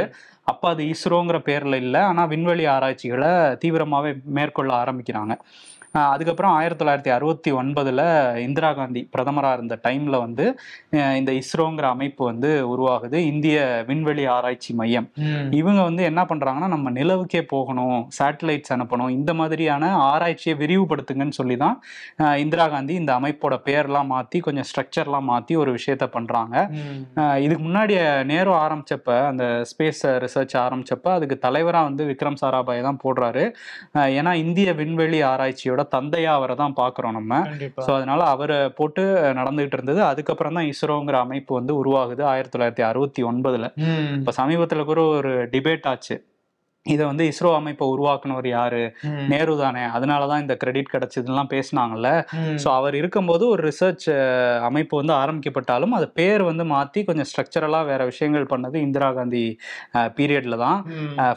அப்ப 0.53 0.69
அது 0.69 0.85
இஸ்ரோங்கிற 0.85 1.41
பேர்ல 1.49 1.75
இல்ல. 1.75 1.97
ஆனா 2.07 2.25
விண்வெளி 2.25 2.67
ஆராய்ச்சிகளை 2.67 3.33
தீவிரமாவே 3.65 4.13
மேற்கொள்ள 4.39 4.73
ஆரம்பிக்கிறாங்க. 4.83 5.37
அதுக்கப்புறம் 5.93 6.53
ஆயிரத்தி 6.53 6.85
தொள்ளாயிரத்தி 6.85 7.15
அறுபத்தி 7.15 7.53
ஒன்பதுல 7.53 8.03
இந்திரா 8.39 8.73
காந்தி 8.73 9.09
பிரதமராக 9.17 9.53
இருந்த 9.53 9.79
டைம்ல 9.83 10.19
வந்து 10.19 10.45
இந்த 10.91 11.33
இஸ்ரோங்கிற 11.33 11.81
அமைப்பு 11.81 12.25
வந்து 12.25 12.51
உருவாகுது 12.69 13.15
இந்திய 13.15 13.85
விண்வெளி 13.87 14.27
ஆராய்ச்சி 14.27 14.75
மையம். 14.75 15.09
இவங்க 15.51 15.83
வந்து 15.83 16.03
என்ன 16.03 16.23
பண்றாங்கன்னா 16.23 16.67
நம்ம 16.67 16.91
நிலவுக்கே 16.91 17.43
போகணும் 17.43 18.09
சேட்டலைட்ஸ் 18.19 18.73
அனுப்பணும் 18.75 19.09
இந்த 19.09 19.35
மாதிரியான 19.35 19.95
ஆராய்ச்சியை 19.97 20.59
விரிவுபடுத்துங்கன்னு 20.59 21.31
சொல்லி 21.31 21.57
தான் 21.57 21.77
இந்திரா 22.39 22.69
காந்தி 22.69 22.95
இந்த 22.95 23.13
அமைப்போட 23.21 23.59
பேர்லாம் 23.65 24.11
மாத்தி 24.15 24.41
கொஞ்சம் 24.41 24.65
ஸ்ட்ரக்சர்லாம் 24.65 25.29
மாத்தி 25.31 25.57
ஒரு 25.57 25.73
விஷயத்த. 25.73 26.09
ஆஹ் 27.17 27.37
இதுக்கு 27.37 27.65
முன்னாடி 27.69 27.95
நேரு 28.25 28.51
ஆரம்பிச்சப்ப 28.55 29.27
அந்த 29.27 29.63
ஸ்பேஸ் 29.71 30.03
ரிசர்ச் 30.25 30.57
ஆரம்பிச்சப்ப 30.57 31.13
அதுக்கு 31.13 31.39
தலைவரா 31.49 31.83
வந்து 31.83 32.05
விக்ரம் 32.05 32.41
சாராபாய் 32.41 32.83
தான் 32.83 33.01
போடுறாரு 33.05 33.45
ஏன்னா 34.19 34.33
இந்திய 34.35 34.73
விண்வெளி 34.73 35.23
ஆராய்ச்சியோட 35.23 35.81
தந்தையா 35.91 36.33
அவரை 36.33 36.57
தான் 36.57 36.75
பாக்குறோம் 36.77 37.11
நம்ம. 37.11 37.41
ஸோ 37.87 37.95
அதனால 37.97 38.25
அவரை 38.25 38.69
போட்டு 38.69 39.03
நடந்துகிட்டு 39.41 39.73
இருந்தது. 39.73 40.03
அதுக்கப்புறம் 40.03 40.55
தான் 40.55 40.71
இஸ்ரோங்கிற 40.73 41.13
அமைப்பு 41.13 41.55
வந்து 41.55 41.75
உருவாகுது 41.83 42.25
ஆயிரத்தி 42.25 42.59
தொள்ளாயிரத்தி 42.59 42.85
அறுபத்தி 42.91 43.23
ஒன்பதுல. 43.23 43.69
இப்போ 44.19 44.33
சமீபத்தில் 44.33 44.85
கூட 44.85 45.01
ஒரு 45.01 45.49
டிபேட் 45.53 45.89
ஆச்சு. 45.93 46.17
இதை 46.87 47.05
வந்து 47.09 47.25
இஸ்ரோ 47.31 47.51
அமைப்பை 47.57 47.87
உருவாக்குனவர் 47.93 48.47
யாரு. 48.49 48.81
நேரு 49.33 49.53
தானே 49.61 49.83
அதனால 49.97 50.23
தான் 50.31 50.41
இந்த 50.45 50.55
கிரெடிட் 50.63 50.91
கிடைச்சதுலாம் 50.95 51.51
பேசினாங்கல்ல. 51.53 52.09
ஸோ 52.63 52.69
அவர் 52.79 52.95
இருக்கும்போது 53.01 53.45
ஒரு 53.53 53.63
ரிசர்ச் 53.69 54.07
அமைப்பு 54.69 54.95
வந்து 55.01 55.15
ஆரம்பிக்கப்பட்டாலும் 55.19 55.95
அது 55.99 56.07
பேர் 56.19 56.43
வந்து 56.49 56.65
மாற்றி 56.73 57.03
கொஞ்சம் 57.09 57.29
ஸ்ட்ரக்சரலாக 57.31 57.89
வேற 57.91 58.01
விஷயங்கள் 58.11 58.47
பண்ணது 58.53 58.77
இந்திரா 58.87 59.11
காந்தி 59.19 59.45
பீரியட்ல 60.17 60.59
தான். 60.65 60.81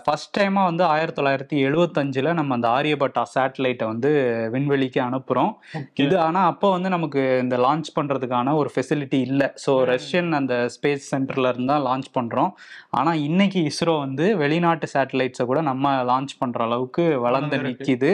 ஃபர்ஸ்ட் 0.05 0.33
டைமாக 0.37 0.69
வந்து 0.71 0.83
ஆயிரத்தி 0.93 1.19
தொள்ளாயிரத்தி 1.19 1.59
எழுபத்தஞ்சில் 1.67 2.31
நம்ம 2.39 2.57
அந்த 2.57 2.69
ஆரியபட்டா 2.77 3.25
சேட்டலைட்டை 3.35 3.87
வந்து 3.91 4.11
விண்வெளிக்கு 4.55 5.01
அனுப்புகிறோம் 5.07 5.53
Okay. 5.75 6.03
இது 6.03 6.15
ஆனால் 6.25 6.49
அப்போ 6.51 6.67
வந்து 6.73 6.89
நமக்கு 6.93 7.21
இந்த 7.43 7.55
லான்ச் 7.63 7.89
பண்ணுறதுக்கான 7.95 8.55
ஒரு 8.59 8.69
ஃபெசிலிட்டி 8.73 9.19
இல்லை 9.27 9.47
ஸோ. 9.63 9.71
ரஷ்யன் 9.91 10.31
அந்த 10.39 10.55
ஸ்பேஸ் 10.75 11.07
சென்டர்ல 11.11 11.49
இருந்து 11.51 11.71
தான் 11.73 11.85
லான்ச் 11.87 12.09
பண்ணுறோம் 12.17 12.51
ஆனால் 12.97 13.21
இன்னைக்கு 13.27 13.59
இஸ்ரோ 13.69 13.95
வந்து 14.03 14.25
வெளிநாட்டு 14.41 14.87
சேட்டலைட்ஸை 15.35 15.45
கூட 15.51 15.61
நம்ம 15.69 15.91
லான்ச் 16.09 16.33
பண்ணுற 16.41 16.59
அளவுக்கு 16.67 17.03
வளர்ந்து. 17.25 17.57
நிற்கிது 17.65 18.11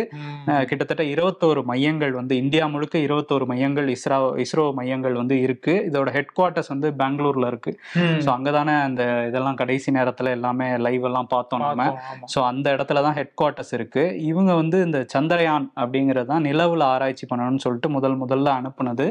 கிட்டத்தட்ட 0.70 1.04
இருபத்தோரு 1.14 1.62
மையங்கள் 1.72 2.14
வந்து 2.20 2.34
இந்தியா 2.44 2.66
முழுக்க 2.74 2.96
இருபத்தோரு 3.08 3.46
மையங்கள் 3.52 3.88
இஸ்ரோ 3.96 4.20
இஸ்ரோ 4.44 4.66
மையங்கள் 4.80 5.16
வந்து 5.22 5.36
இருக்கு. 5.46 5.74
இதோட 5.90 6.10
ஹெட் 6.18 6.34
குவார்ட்டர்ஸ் 6.38 6.72
வந்து 6.74 6.90
பெங்களூர்ல 7.02 7.46
இருக்கு. 7.52 7.72
ஸோ 8.26 8.30
அங்கதானே 8.36 8.76
அந்த 8.88 9.04
இதெல்லாம் 9.30 9.60
கடைசி 9.62 9.90
நேரத்துல 9.98 10.32
எல்லாமே 10.38 10.68
லைவ் 10.88 11.06
எல்லாம் 11.10 11.30
பார்த்தோம் 11.36 11.64
நம்ம. 11.66 11.88
ஸோ 12.34 12.40
அந்த 12.52 12.68
இடத்துல 12.76 13.04
தான் 13.08 13.18
ஹெட் 13.20 13.36
குவார்ட்டர்ஸ் 13.42 13.74
இருக்கு. 13.78 14.06
இவங்க 14.32 14.52
வந்து 14.62 14.80
இந்த 14.88 15.02
சந்திரயான் 15.16 15.68
அப்படிங்கிறது 15.82 16.30
தான் 16.34 16.46
நிலவுல 16.50 16.86
ஆராய்ச்சி 16.96 17.26
பண்ணணும்னு 17.32 17.64
சொல்லிட்டு 17.66 17.92
முதல் 17.98 18.20
முதல்ல 18.24 18.50
அனுப்புனது. 18.60 19.08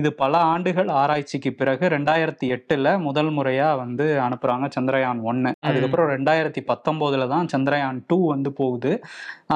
இது 0.00 0.08
பல 0.22 0.34
ஆண்டுகள் 0.52 0.90
ஆராய்ச்சிக்கு 1.02 1.52
பிறகு 1.60 1.84
ரெண்டாயிரத்தி 1.96 2.46
எட்டுல 2.56 2.86
முதல் 3.08 3.32
முறையா 3.38 3.70
வந்து 3.82 4.06
அனுப்புறாங்க 4.26 4.66
சந்திரயான் 4.76 5.20
ஒன்னு. 5.30 5.50
அதுக்கப்புறம் 5.68 6.08
ரெண்டாயிரத்தி 6.14 6.60
பத்தொன்பதுல 6.70 7.26
தான் 7.32 7.45
தான் 7.46 7.54
சந்திரயான் 7.54 7.98
டூ 8.10 8.18
வந்து 8.34 8.50
போகுது 8.60 8.92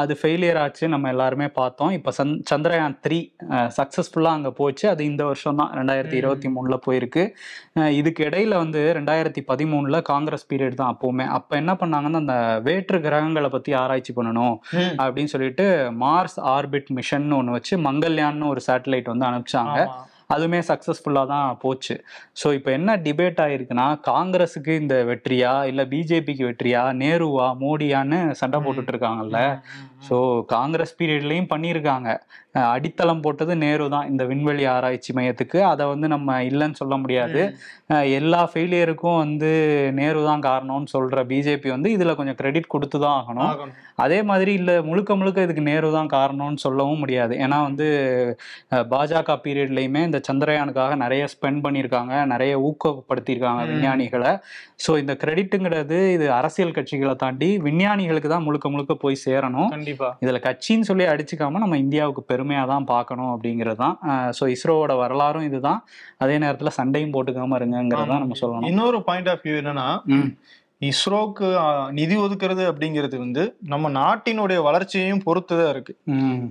அது 0.00 0.12
ஃபெயிலியர் 0.20 0.59
ஆச்சு 0.62 0.85
நம்ம 0.94 1.09
எல்லாருமே 1.14 1.49
பார்த்தோம் 1.61 1.92
இப்போ 1.97 2.11
சந் 2.18 2.35
சந்திரயான் 2.50 2.94
த்ரீ 3.04 3.18
சக்ஸஸ்ஃபுல்லாக 3.78 4.38
அங்கே 4.38 4.52
போச்சு 4.61 4.85
அது 4.92 5.02
இந்த 5.11 5.23
வருஷம் 5.30 5.59
தான் 5.61 5.73
ரெண்டாயிரத்தி. 5.78 6.16
இருபத்தி 6.20 6.49
மூணில் 6.54 6.82
போயிருக்கு 6.87 7.25
இதுக்கு 8.00 8.23
இடையில 8.28 8.54
வந்து 8.64 8.80
ரெண்டாயிரத்தி 8.99 9.42
பதிமூணில் 9.50 9.99
காங்கிரஸ் 10.12 10.49
பீரியட் 10.52 10.80
தான் 10.82 10.92
அப்போவுமே 10.94 11.26
அப்போ 11.38 11.56
என்ன 11.62 11.75
பண்ணாங்கன்னா 11.82 12.23
அந்த 12.25 12.37
வேற்று 12.68 13.00
கிரகங்களை 13.06 13.50
பற்றி 13.56 13.73
ஆராய்ச்சி 13.82 14.14
பண்ணணும். 14.18 14.56
அப்படின்னு 15.02 15.32
சொல்லிட்டு 15.35 15.66
மார்ஸ் 16.04 16.38
ஆர்பிட் 16.56 16.90
மிஷன் 17.00 17.28
ஒன்று 17.40 17.56
வச்சு 17.59 17.76
மங்கள்யான்னு 17.88 18.50
ஒரு 18.54 18.62
சேட்டலைட் 18.68 19.12
வந்து 19.14 19.28
அனுப்பிச்சாங்க. 19.30 19.78
அதுவுமே 20.30 20.60
சக்ஸஸ்ஃபுல்லாக 20.68 21.26
தான் 21.26 21.56
போச்சு 21.60 21.94
ஸோ 22.42 22.52
இப்போ 22.52 22.70
என்ன 22.70 22.96
டிபேட் 22.96 23.40
ஆயிருக்குன்னா 23.44 23.87
காங்கிரஸுக்கு 24.06 24.75
இந்த 24.76 24.96
வெற்றியா 25.04 25.66
இல்லை 25.66 25.84
பிஜேபிக்கு 25.87 26.44
வெற்றியா 26.50 26.82
நேருவா 27.02 27.49
மோடியான்னு 27.62 28.20
சண்டை. 28.32 28.58
போட்டுட்டு 28.60 28.92
இருக்காங்கல்ல. 28.94 29.38
ஸோ 30.08 30.16
காங்கிரஸ் 30.46 30.96
பீரியட்லையும் 30.99 31.50
பண்ணியிருக்காங்க 31.50 32.08
அடித்தளம் 32.54 33.23
போட்டது 33.25 33.52
நேரு 33.64 33.85
தான் 33.95 34.09
இந்த 34.12 34.23
விண்வெளி 34.30 34.64
ஆராய்ச்சி 34.75 35.11
மையத்துக்கு. 35.16 35.59
அதை 35.73 35.85
வந்து 35.92 36.07
நம்ம 36.14 36.38
இல்லைன்னு 36.50 36.78
சொல்ல 36.80 36.95
முடியாது. 37.02 37.42
எல்லா 38.19 38.40
ஃபெயிலியருக்கும் 38.50 39.21
வந்து 39.25 39.50
நேரு 39.99 40.21
தான் 40.30 40.42
காரணம்னு 40.49 40.90
சொல்ற 40.95 41.25
பிஜேபி 41.30 41.69
வந்து 41.75 41.90
இதுல 41.97 42.14
கொஞ்சம் 42.19 42.38
கிரெடிட் 42.40 42.73
கொடுத்து 42.75 42.97
தான் 43.04 43.16
ஆகணும். 43.21 43.73
அதே 44.04 44.19
மாதிரி 44.30 44.52
இல்ல 44.61 44.73
முழுக்க 44.88 45.16
முழுக்க 45.21 45.47
இதுக்கு 45.47 45.64
நேரு 45.71 45.88
தான் 45.99 46.11
காரணம்னு 46.16 46.62
சொல்லவும் 46.64 47.02
முடியாது. 47.04 47.35
ஏன்னா 47.45 47.59
வந்து 47.69 47.87
பாஜக 48.92 49.37
பீரியட்லயுமே 49.45 50.02
இந்த 50.09 50.21
சந்திரயானுக்காக 50.28 50.97
நிறைய 51.04 51.23
ஸ்பெண்ட் 51.35 51.62
பண்ணியிருக்காங்க. 51.66 52.14
நிறைய 52.35 52.52
ஊக்கப்படுத்தியிருக்காங்க. 52.69 53.62
விஞ்ஞானிகளை. 53.73 54.33
ஸோ 54.85 54.90
இந்த 55.02 55.12
கிரெடிட்டுங்கிறது 55.23 55.99
இது 56.16 56.26
அரசியல் 56.40 56.76
கட்சிகளை 56.76 57.14
தாண்டி 57.25 57.50
விஞ்ஞானிகளுக்கு 57.69 58.30
தான் 58.35 58.47
முழுக்க 58.49 58.66
முழுக்க 58.75 58.92
போய் 59.04 59.23
சேரணும். 59.26 59.71
கண்டிப்பா. 59.76 60.11
இதுல 60.25 60.38
கட்சின்னு 60.49 60.88
சொல்லி 60.90 61.07
அடிச்சுக்காம 61.14 61.61
நம்ம 61.64 61.78
இந்தியாவுக்கு 61.85 62.23
பெருமையா 62.40 62.64
தான் 62.73 62.90
பார்க்கணும் 62.92 63.32
அப்படிங்கிறது 63.32 63.78
தான் 63.85 63.97
ஸோ 64.38 64.44
இஸ்ரோவோட 64.54 64.92
வரலாறும் 65.00 65.47
இதுதான். 65.49 65.80
அதே 66.25 66.37
நேரத்துல 66.44 66.70
சண்டையும் 66.78 67.12
போட்டுக்காம 67.16 67.56
இருங்கிறத 67.61 68.18
நம்ம 68.23 68.37
சொல்லணும். 68.42 68.68
இன்னொரு 68.73 69.00
பாயிண்ட் 69.09 69.30
ஆஃப் 69.32 69.44
வியூ 69.47 69.56
என்னன்னா 69.62 69.87
இஸ்ரோக்கு 70.80 71.46
நிதி 71.90 72.16
ஒதுக்குறது 72.16 72.62
அப்படிங்கிறது 72.68 73.16
வந்து 73.18 73.42
நம்ம 73.64 73.88
நாட்டினுடைய 73.90 74.58
வளர்ச்சியையும் 74.62 75.22
பொறுத்துதான் 75.26 75.70
இருக்கு. 75.70 75.92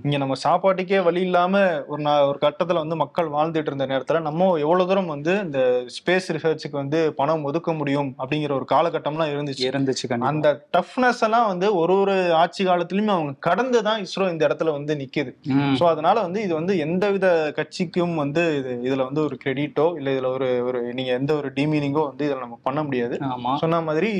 இங்க 0.04 0.16
நம்ம 0.18 0.34
சாப்பாட்டுக்கே 0.42 0.98
வழி 1.02 1.20
இல்லாம 1.20 1.54
ஒரு 1.88 2.02
ஒரு 2.28 2.38
கட்டத்துல 2.42 2.82
வந்து 2.82 2.96
மக்கள் 2.96 3.28
வாழ்ந்துட்டு 3.28 3.70
இருந்த 3.70 3.86
நேரத்துல 3.86 4.20
நம்ம 4.20 4.50
எவ்வளவு 4.58 4.88
தூரம் 4.88 5.06
வந்து 5.06 5.32
இந்த 5.40 5.60
ஸ்பேஸ் 5.96 6.28
ரிசர்ச்சுக்கு 6.32 6.76
வந்து 6.76 7.00
பணம் 7.12 7.44
ஒதுக்க 7.44 7.72
முடியும் 7.72 8.10
அப்படிங்கிற 8.18 8.52
ஒரு 8.52 8.68
காலகட்டம்லாம் 8.70 9.32
இருந்துச்சு. 9.32 9.64
இருந்துச்சு 9.70 10.06
அந்த 10.30 10.48
டஃப்னஸ் 10.76 11.22
எல்லாம் 11.22 11.48
வந்து 11.48 11.68
ஒரு 11.76 11.96
ஒரு 11.96 12.14
ஆட்சி 12.34 12.64
காலத்திலயுமே 12.64 13.14
அவங்க 13.14 13.34
கடந்து 13.40 13.80
தான் 13.82 14.00
இஸ்ரோ 14.06 14.30
இந்த 14.30 14.42
இடத்துல 14.48 14.72
வந்து 14.72 14.94
நிக்குது. 14.94 15.34
சோ 15.78 15.84
அதனால 15.86 16.16
வந்து 16.20 16.42
இது 16.42 16.54
வந்து 16.54 16.76
எந்தவித 16.78 17.26
கட்சிக்கும் 17.56 18.16
வந்து 18.16 18.44
இது 18.58 18.70
இதுல 18.88 19.04
வந்து 19.04 19.22
ஒரு 19.22 19.38
கிரெடிட்டோ 19.44 19.88
இல்ல 19.98 20.10
இதுல 20.10 20.30
ஒரு 20.32 20.50
ஒரு 20.64 20.80
நீங்க 20.94 21.12
எந்த 21.12 21.34
ஒரு 21.34 21.50
டிமீனிங்கோ 21.56 22.04
வந்து 22.08 22.26
இதுல 22.28 22.40
நம்ம 22.40 22.58
பண்ண 22.62 22.80
முடியாது. 22.82 23.14
சொன்ன 23.58 23.82
மாதிரி 23.82 24.12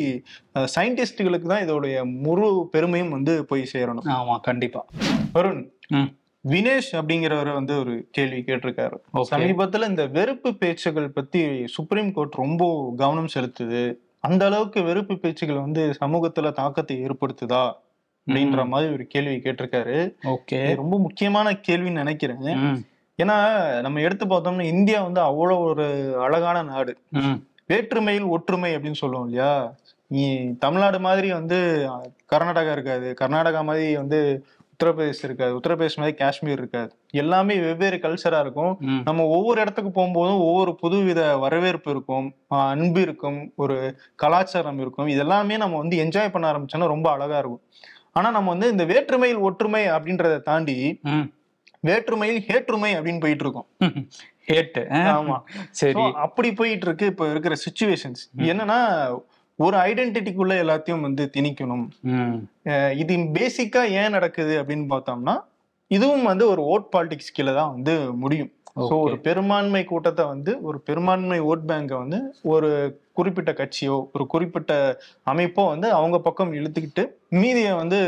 சயின்டிஸ்டுகளுக்கு 0.55 1.47
தான் 1.47 1.63
இதோடைய 1.63 1.97
முழு 2.21 2.69
பெருமையும் 2.71 3.09
வந்து 3.09 3.45
போய் 3.45 3.71
சேரணும். 3.73 4.07
ஆமா 4.09 4.41
கண்டிப்பா. 4.41 4.85
வருண் 5.35 5.69
ம். 5.89 6.09
வினேஷ் 6.49 6.93
அப்படிங்கிறவர் 6.93 7.53
வந்து 7.53 7.79
ஒரு 7.79 8.09
கேள்வி 8.11 8.43
கேட்டிருக்காரு. 8.47 8.97
சமீபத்துல 9.31 9.89
இந்த 9.89 10.07
வெறுப்பு 10.07 10.55
பேச்சுகள் 10.55 11.11
பத்தி 11.11 11.67
சுப்ரீம் 11.67 12.13
கோர்ட் 12.13 12.35
ரொம்ப 12.35 12.93
கவனம் 12.97 13.29
செலுத்துது. 13.35 13.95
அந்த 14.21 14.47
அளவுக்கு 14.47 14.83
வெறுப்பு 14.83 15.19
பேச்சுகள் 15.19 15.61
வந்து 15.61 15.95
சமூகத்துல 16.01 16.53
தாக்கத்தை 16.53 17.05
ஏற்படுத்துதா 17.05 17.73
அப்படின்ற 18.27 18.67
மாதிரி 18.67 18.93
ஒரு 18.93 19.07
கேள்வி 19.07 19.37
கேட்டிருக்காரு. 19.37 19.97
ஓகே. 20.25 20.75
ரொம்ப 20.75 20.99
முக்கியமான 20.99 21.53
கேள்வின்னு 21.69 21.91
நினைக்கிறேன். 21.91 22.43
ஏன்னா 23.19 23.37
நம்ம 23.81 24.01
எடுத்து 24.01 24.27
பார்த்தோம்னா 24.27 24.63
இந்தியா 24.63 25.03
வந்து 25.03 25.21
அவ்வளவு 25.21 25.61
ஒரு 25.63 25.87
அழகான 26.21 26.63
நாடு. 26.63 26.97
வேற்றுமையில் 27.67 28.25
ஒற்றுமை 28.25 28.77
அப்படின்னு 28.77 28.93
சொல்லுவோம் 28.93 29.29
இல்லையா? 29.29 29.75
நீ 30.11 30.23
தமிழ்நாடு 30.59 30.99
மாதிரி 31.01 31.33
வந்து 31.33 31.59
கர்நாடகா 32.33 32.73
இருக்காது. 32.73 33.09
கர்நாடகா 33.21 33.63
மாதிரி 33.65 33.97
வந்து 33.97 34.21
உத்தரப்பிரதேஷ் 34.75 35.23
இருக்காது. 35.23 35.53
உத்தரப்பிரதேஷ் 35.59 36.03
மாதிரி 36.03 36.17
காஷ்மீர் 36.17 36.59
இருக்காது. 36.59 36.93
எல்லாமே 37.11 37.55
வெவ்வேறு 37.59 37.97
கல்ச்சரா 37.97 38.41
இருக்கும். 38.41 38.77
நம்ம 39.05 39.25
ஒவ்வொரு 39.27 39.61
இடத்துக்கு 39.61 40.01
போகும்போதும் 40.01 40.41
ஒவ்வொரு 40.41 40.73
புதுவித 40.83 41.39
வரவேற்பு 41.41 41.91
இருக்கும். 41.91 42.35
அன்பு 42.49 43.01
இருக்கும். 43.01 43.53
ஒரு 43.57 43.77
கலாச்சாரம் 44.15 44.79
இருக்கும். 44.79 45.07
இதெல்லாமே 45.07 45.57
நம்ம 45.57 45.79
வந்து 45.79 45.97
என்ஜாய் 46.05 46.31
பண்ண 46.31 46.53
ஆரம்பிச்சோன்னா 46.53 46.87
ரொம்ப 46.87 47.11
அழகா 47.11 47.39
இருக்கும். 47.39 47.63
ஆனா 48.13 48.31
நம்ம 48.31 48.51
வந்து 48.51 48.71
இந்த 48.71 48.85
வேற்றுமையில் 48.85 49.39
ஒற்றுமை 49.39 49.87
அப்படின்றத 49.91 50.41
தாண்டி. 50.41 51.01
வேற்றுமையில் 51.81 52.45
ஹேற்றுமை 52.47 52.91
அப்படின்னு 52.97 53.21
போயிட்டு 53.21 53.45
இருக்கோம். 53.45 53.67
ஹேட்டு. 54.49 54.83
ஆமா. 55.15 55.37
சரி. 55.71 56.03
அப்படி 56.15 56.53
போயிட்டு 56.53 56.87
இருக்கு 56.87 57.07
இப்ப 57.07 57.31
இருக்கிற 57.31 57.55
சுச்சுவேஷன்ஸ் 57.67 58.23
என்னன்னா 58.39 58.81
ஒரு 59.65 59.77
ஐடென்டிட்டிக்குள்ள 59.89 60.53
எல்லாத்தையும் 60.65 61.05
வந்து 61.07 61.25
திணிக்கணும். 61.37 61.87
இது 63.03 63.15
பேசிக்கா 63.39 63.83
ஏன் 64.01 64.15
நடக்குது 64.17 64.55
அப்படின்னு 64.61 64.87
பார்த்தோம்னா 64.95 65.35
இதுவும் 65.97 66.27
வந்து 66.31 66.45
ஒரு 66.53 66.63
ஓட் 66.73 66.89
பாலிடிக்ஸ் 66.95 67.35
கீழே 67.37 67.53
தான் 67.59 67.73
வந்து 67.77 67.95
முடியும். 68.23 68.51
ஸோ. 68.83 68.97
ஒரு 69.01 69.17
பெரும்பான்மை 69.21 69.85
கூட்டத்தை 69.85 70.25
வந்து 70.27 70.53
ஒரு 70.63 70.81
பெரும்பான்மை 70.81 71.41
ஓட் 71.49 71.65
பேங்கை 71.69 71.97
வந்து 71.99 72.19
ஒரு 72.53 72.69
குறிப்பிட்ட 73.13 73.51
கட்சியோ 73.53 73.97
ஒரு 74.13 74.27
குறிப்பிட்ட 74.27 74.73
அமைப்போ 75.27 75.63
வந்து 75.67 75.89
அவங்க 75.93 76.17
பக்கம் 76.21 76.53
இழுத்துக்கிட்டு 76.53 77.03
மீதியை 77.35 77.73
வந்து 77.75 77.99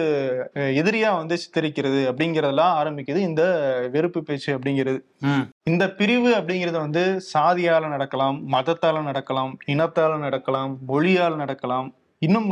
எதிரியா 0.79 1.11
வந்து 1.17 1.37
சித்தரிக்கிறது 1.37 2.01
அப்படிங்கறதெல்லாம் 2.11 2.77
ஆரம்பிக்குது. 2.79 3.21
இந்த 3.23 3.43
வெறுப்பு 3.93 4.23
பேச்சு 4.23 4.51
அப்படிங்கிறது. 4.57 5.01
இந்த 5.65 5.85
பிரிவு 5.93 6.31
அப்படிங்கிறது 6.35 6.79
வந்து 6.79 7.03
சாதியால 7.33 7.89
நடக்கலாம் 7.89 8.39
மதத்தால 8.55 9.03
நடக்கலாம் 9.03 9.53
இனத்தால 9.67 10.19
நடக்கலாம் 10.19 10.73
மொழியால் 10.89 11.37
நடக்கலாம் 11.37 11.91
இன்னும் 12.23 12.49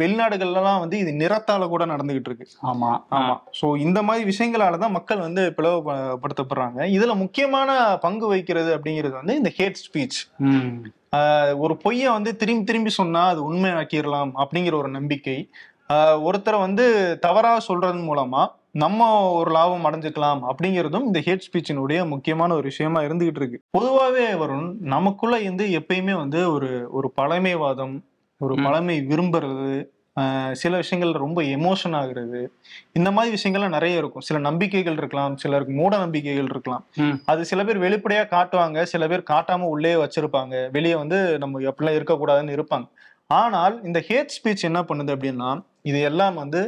வெளிநாடுகள்லாம் 0.00 0.82
வந்து 0.82 0.96
இது 0.98 1.12
நிறத்தால 1.12 1.68
கூட 1.68 1.84
நடந்துகிட்டு 1.86 2.30
இருக்கு 2.30 2.46
ஆமா 2.70 2.90
ஆமா. 3.16 3.34
சோ 3.58 3.66
இந்த 3.78 4.00
மாதிரி 4.02 4.24
விஷயங்களால 4.24 4.78
தான் 4.78 4.96
மக்கள் 4.98 5.24
வந்து 5.26 5.42
பிளவுபடுத்தப்படுறாங்க. 5.56 6.80
இதுல 6.96 7.14
முக்கியமான 7.14 7.70
பங்கு 8.04 8.26
வகிக்கிறது 8.26 8.70
அப்படிங்கிறது 8.76 9.14
வந்து 9.14 9.36
இந்த 9.36 9.52
ஹேட் 9.58 9.80
ஸ்பீச். 9.84 10.18
ஒரு 11.58 11.74
பொய்யை 11.76 12.08
வந்து 12.12 12.30
திரும்பி 12.36 12.64
திரும்பி 12.64 12.92
சொன்னா 12.92 13.22
அது 13.26 13.40
உண்மை 13.42 13.70
ஆக்கிடலாம் 13.72 14.32
அப்படிங்கிற 14.42 14.74
ஒரு 14.74 14.90
நம்பிக்கை. 14.90 15.38
ஒருத்தரை 16.26 16.58
வந்து 16.60 16.84
தவறா 17.20 17.52
சொல்றதன் 17.68 18.08
மூலமா 18.08 18.42
நம்ம 18.76 19.02
ஒரு 19.36 19.50
லாபம் 19.50 19.86
அடைஞ்சுக்கலாம் 19.88 20.40
அப்படிங்கிறதும் 20.48 21.06
இந்த 21.06 21.20
ஹேட் 21.26 21.44
ஸ்பீச்சினுடைய 21.46 22.00
முக்கியமான 22.08 22.54
ஒரு 22.54 22.66
விஷயமா 22.66 23.00
இருந்துகிட்டு 23.00 23.40
இருக்கு 23.42 23.58
பொதுவாகவே 23.70 24.26
வரும் 24.42 24.66
நமக்குள்ள 24.94 25.36
வந்து 25.44 25.66
எப்பயுமே 25.78 26.14
வந்து 26.14 26.40
ஒரு 26.52 26.70
ஒரு 26.90 27.08
பழமைவாதம் 27.16 27.94
ஒரு. 28.40 28.54
பழமை 28.62 29.06
விரும்புறது 29.08 29.68
ஆஹ் 30.16 30.52
சில 30.52 30.76
விஷயங்கள் 30.76 31.20
ரொம்ப 31.20 31.42
எமோஷன் 31.54 31.94
ஆகுறது. 31.96 32.38
இந்த 32.92 33.10
மாதிரி 33.10 33.32
விஷயங்கள்லாம் 33.34 33.68
நிறைய 33.68 33.96
இருக்கும். 33.96 34.20
சில 34.20 34.38
நம்பிக்கைகள் 34.38 34.92
இருக்கலாம் 34.92 35.36
சிலருக்கு 35.36 35.74
மூட 35.74 35.98
நம்பிக்கைகள் 35.98 36.44
இருக்கலாம். 36.44 36.84
அது 37.24 37.44
சில 37.44 37.64
பேர் 37.64 37.78
வெளிப்படையா 37.78 38.22
காட்டுவாங்க 38.30 38.82
சில 38.82 39.08
பேர் 39.08 39.22
காட்டாம 39.30 39.66
உள்ளே 39.66 39.94
வச்சிருப்பாங்க. 39.94 40.70
வெளியே 40.70 40.94
வந்து 40.94 41.38
நம்ம 41.38 41.60
எப்படிலாம் 41.60 41.98
இருக்கக்கூடாதுன்னு 41.98 42.56
இருப்பாங்க. 42.56 42.86
ஆனால் 43.30 43.84
இந்த 43.84 44.04
ஹேட் 44.08 44.34
ஸ்பீச் 44.36 44.62
என்ன 44.62 44.82
பண்ணுது 44.82 45.12
அப்படின்னா 45.14 45.50
இது 45.82 46.00
எல்லாம் 46.00 46.34
வந்து 46.34 46.60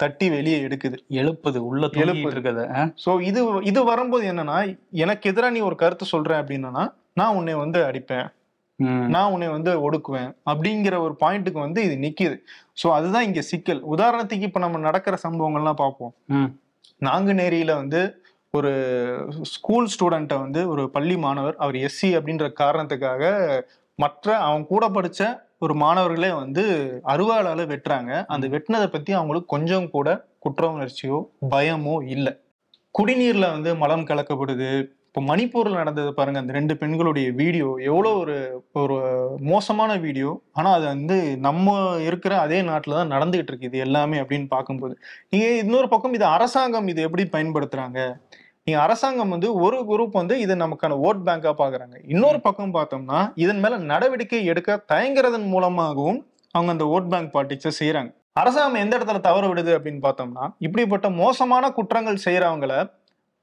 தட்டி 0.00 0.30
வெளியே 0.30 0.58
எடுக்குது. 0.62 0.96
எழுப்புது 1.12 1.58
உள்ள. 1.68 1.86
எழுப்புது. 2.04 2.32
இருக்குது 2.34 2.64
சோ 3.04 3.20
இது 3.20 3.40
இது 3.62 3.84
வரும்போது 3.84 4.32
என்னன்னா 4.32 4.58
எனக்கு 4.96 5.30
எதிராக 5.30 5.52
நீ 5.52 5.60
ஒரு 5.60 5.76
கருத்து 5.76 6.06
சொல்ற 6.12 6.32
அப்படின்னா 6.40 6.84
நான் 7.12 7.34
உன்னை 7.34 7.54
வந்து 7.54 7.84
அடிப்பேன். 7.84 8.26
நான் 8.78 9.32
உன்னை 9.32 9.48
வந்து 9.48 9.72
ஒடுக்குவேன் 9.86 10.30
அப்படிங்கிற 10.50 10.94
ஒரு 10.98 11.14
பாயிண்ட்டுக்கு 11.20 11.60
வந்து 11.60 11.80
இது 11.84 11.94
நிக்குது. 11.96 12.36
சோ 12.82 12.86
அதுதான் 12.90 13.22
இங்க 13.22 13.40
சிக்கல். 13.40 13.80
உதாரணத்துக்கு 13.96 14.48
இப்ப 14.48 14.58
நம்ம 14.58 14.78
நடக்கிற 14.78 15.18
சம்பவங்கள்லாம் 15.22 15.82
பார்ப்போம். 15.84 16.14
நாங்குநேரியில 17.02 17.74
வந்து 17.74 18.00
ஒரு 18.50 18.72
ஸ்கூல் 19.42 19.88
ஸ்டூடெண்ட்டை 19.94 20.38
வந்து 20.38 20.68
ஒரு 20.68 20.90
பள்ளி 20.90 21.16
மாணவர் 21.16 21.56
அவர் 21.56 21.76
எஸ்சி 21.76 22.10
அப்படின்ற 22.18 22.46
காரணத்துக்காக 22.60 23.24
மற்ற 23.98 24.36
அவங்க 24.38 24.66
கூட 24.66 24.88
படிச்ச 24.88 25.20
ஒரு 25.58 25.74
மாணவர்களே 25.74 26.30
வந்து 26.32 26.64
அருவாளால 27.06 27.60
வெட்டுறாங்க. 27.66 28.24
அந்த 28.26 28.46
வெட்டினதை 28.48 28.86
பத்தி 28.86 29.12
அவங்களுக்கு 29.12 29.46
கொஞ்சம் 29.46 29.90
கூட 29.90 30.08
குற்ற 30.38 30.68
உணர்ச்சியோ 30.68 31.18
பயமோ 31.50 32.08
இல்லை. 32.08 32.32
குடிநீர்ல 32.94 33.46
வந்து 33.52 33.76
மலம் 33.76 34.06
கலக்கப்படுது. 34.06 34.70
இப்போ 35.16 35.26
மணிப்பூர்ல 35.28 35.78
நடந்தது 35.80 36.10
பாருங்க 36.16 36.38
அந்த 36.42 36.52
ரெண்டு 36.56 36.74
பெண்களுடைய 36.80 37.26
வீடியோ. 37.38 37.68
எவ்வளோ 37.90 38.10
ஒரு 38.22 38.34
ஒரு 38.80 38.96
மோசமான 39.50 39.92
வீடியோ. 40.02 40.30
ஆனா 40.58 40.70
அது 40.78 40.84
வந்து 40.92 41.16
நம்ம 41.46 41.76
இருக்கிற 42.08 42.32
அதே 42.42 42.58
நாட்டில் 42.66 42.96
தான் 42.98 43.12
நடந்துகிட்டு 43.14 43.50
இருக்கு 43.52 43.68
இது 43.70 43.78
எல்லாமே 43.84 44.16
அப்படின்னு 44.22 44.48
பார்க்கும்போது. 44.50 44.94
நீங்க 45.32 45.46
இன்னொரு 45.62 45.88
பக்கம் 45.92 46.16
இது 46.18 46.26
அரசாங்கம் 46.32 46.90
இது 46.92 47.06
எப்படி 47.06 47.24
பயன்படுத்துறாங்க? 47.36 47.98
நீங்க 48.66 48.78
அரசாங்கம் 48.82 49.32
வந்து 49.36 49.50
ஒரு 49.66 49.78
குரூப் 49.92 50.18
வந்து 50.20 50.36
இது 50.44 50.56
நமக்கான 50.64 50.98
ஓட் 51.06 51.24
பேங்கா 51.28 51.54
பாக்குறாங்க 51.62 51.96
இன்னொரு 52.14 52.40
பக்கம் 52.48 52.76
பார்த்தோம்னா 52.76 53.22
இதன் 53.44 53.62
மேல 53.64 53.78
நடவடிக்கை 53.92 54.42
எடுக்க 54.52 54.78
தயங்குறதன் 54.94 55.48
மூலமாகவும் 55.54 56.20
அவங்க 56.54 56.76
அந்த 56.76 56.88
ஓட் 56.96 57.10
பேங்க் 57.14 57.34
பாலிடிக்ஸை 57.36 57.74
செய்யறாங்க 57.80 58.12
அரசாங்கம் 58.42 58.82
எந்த 58.84 58.94
இடத்துல 58.98 59.24
தவறு 59.30 59.48
விடுது 59.52 59.74
அப்படின்னு 59.78 60.02
பார்த்தோம்னா 60.06 60.46
இப்படிப்பட்ட 60.66 61.08
மோசமான 61.22 61.72
குற்றங்கள் 61.80 62.24
செய்யறவங்கள 62.24 62.74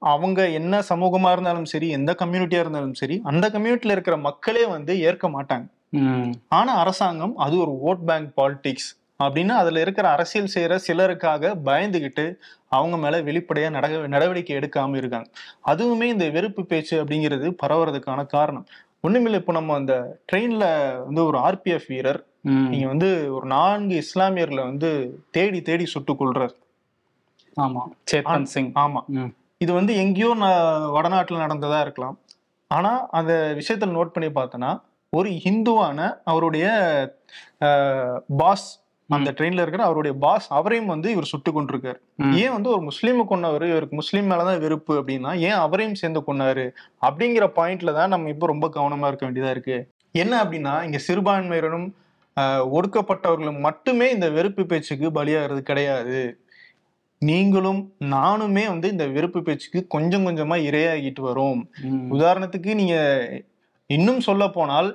அவங்க 0.03 0.49
என்ன 0.49 0.79
சமூகமா 0.89 1.31
இருந்தாலும் 1.31 1.65
சரி 1.65 1.89
எந்த 1.89 2.15
கம்யூனிட்டியா 2.19 2.59
இருந்தாலும் 2.59 2.93
சரி 2.93 3.21
அந்த 3.23 3.49
கம்யூனிட்டில 3.49 3.91
இருக்கிற 3.91 4.17
மக்களே 4.17 4.65
வந்து 4.65 4.99
ஏற்க 4.99 5.29
மாட்டாங்க. 5.29 5.65
ஆனா 6.49 6.73
அரசாங்கம் 6.75 7.37
அது 7.37 7.55
ஒரு 7.57 7.73
ஓட் 7.85 8.05
பேங்க் 8.05 8.31
பாலிடிக்ஸ் 8.37 8.89
அப்படின்னு 9.19 9.53
அதுல 9.53 9.79
இருக்கிற 9.79 10.09
அரசியல் 10.09 10.53
செய்யற 10.55 10.79
சிலருக்காக 10.87 11.53
பயந்துகிட்டு 11.65 12.25
அவங்க 12.67 12.97
மேல 12.97 13.21
வெளிப்படையா 13.21 13.69
நட 13.69 13.87
நடவடிக்கை 14.07 14.55
எடுக்காம 14.57 14.95
இருக்காங்க. 14.95 15.29
அதுவுமே 15.67 16.03
இந்த 16.03 16.29
வெறுப்பு 16.29 16.65
பேச்சு 16.65 17.03
அப்படிங்கிறது 17.03 17.55
பரவுறதுக்கான 17.63 18.25
காரணம். 18.25 18.65
ஒண்ணுமில்லை 19.03 19.33
இப்போ 19.33 19.53
நம்ம 19.53 19.73
அந்த 19.73 19.93
ட்ரெயின்ல 20.31 20.65
வந்து 21.05 21.25
ஒரு 21.25 21.37
ஆர்பிஎஃப் 21.39 21.87
வீரர். 21.87 22.21
நீங்க 22.69 22.87
வந்து 22.87 23.09
ஒரு 23.35 23.45
நான்கு 23.47 24.03
இஸ்லாமியர்ல 24.03 24.61
வந்து 24.63 24.89
தேடி 25.31 25.61
தேடி 25.61 25.85
சுட்டுக் 25.85 26.21
கொள்றார் 26.21 26.55
ஆமா. 27.57 27.81
சேத்தன் 28.11 28.47
சிங். 28.53 28.71
ஆமா. 28.79 29.01
இது 29.63 29.73
வந்து 29.73 29.93
எங்கேயோ 29.95 30.31
ந- 30.39 30.91
வடநாட்டுல 30.95 31.43
நடந்ததா 31.45 31.81
இருக்கலாம். 31.81 32.17
ஆனா 32.71 32.91
அந்த 33.11 33.33
விஷயத்துல 33.59 33.93
நோட் 33.97 34.13
பண்ணி 34.15 34.29
பார்த்தோன்னா 34.31 34.71
ஒரு 35.09 35.29
ஹிந்துவான 35.29 36.17
அவருடைய 36.23 36.65
பாஸ் 38.37 38.81
அந்த 39.09 39.31
ட்ரெயின்ல 39.31 39.61
இருக்கிற 39.61 39.83
அவருடைய 39.83 40.17
பாஸ் 40.17 40.47
அவரையும் 40.51 40.87
வந்து 40.87 41.11
இவர் 41.11 41.31
சுட்டு 41.31 41.51
கொண்டிருக்காரு. 41.51 41.97
ஏன் 42.35 42.51
வந்து 42.51 42.69
ஒரு 42.69 42.81
முஸ்லீமை 42.81 43.23
கொன்னவர் 43.29 43.67
இவருக்கு 43.69 43.95
முஸ்லீம் 43.95 44.29
மேலதான் 44.31 44.59
வெறுப்பு 44.59 44.93
அப்படின்னா 45.01 45.37
ஏன் 45.39 45.59
அவரையும் 45.65 45.95
சேர்ந்து 45.95 46.21
கொன்னாரு? 46.27 46.65
அப்படிங்கிற 47.01 47.45
பாயிண்ட்ல 47.55 47.93
தான் 47.93 48.09
நம்ம 48.09 48.29
இப்போ 48.29 48.47
ரொம்ப 48.47 48.67
கவனமா 48.67 49.07
இருக்க 49.07 49.25
வேண்டியதா 49.25 49.49
இருக்கு. 49.49 49.77
என்ன 50.11 50.43
அப்படின்னா 50.43 50.83
இங்க 50.83 50.99
சிறுபான்மையினரும் 51.07 51.87
ஒடுக்கப்பட்டவர்களும் 52.75 53.59
மட்டுமே 53.59 54.11
இந்த 54.11 54.29
வெறுப்பு 54.29 54.65
பேச்சுக்கு 54.65 55.09
பலியாகிறது 55.11 55.59
கிடையாது. 55.59 56.42
நீங்களும் 57.29 57.81
நானுமே 58.13 58.63
வந்து 58.71 58.87
இந்த 58.93 59.05
வெறுப்பு 59.15 59.39
பேச்சுக்கு 59.41 59.79
கொஞ்சம் 59.95 60.25
கொஞ்சமா 60.27 60.57
இரையாகிட்டு 60.69 61.21
வரோம். 61.29 61.61
உதாரணத்துக்கு 62.15 62.73
நீங்க 62.81 62.97
இன்னும் 63.89 64.21
சொல்ல 64.27 64.43
போனால் 64.49 64.89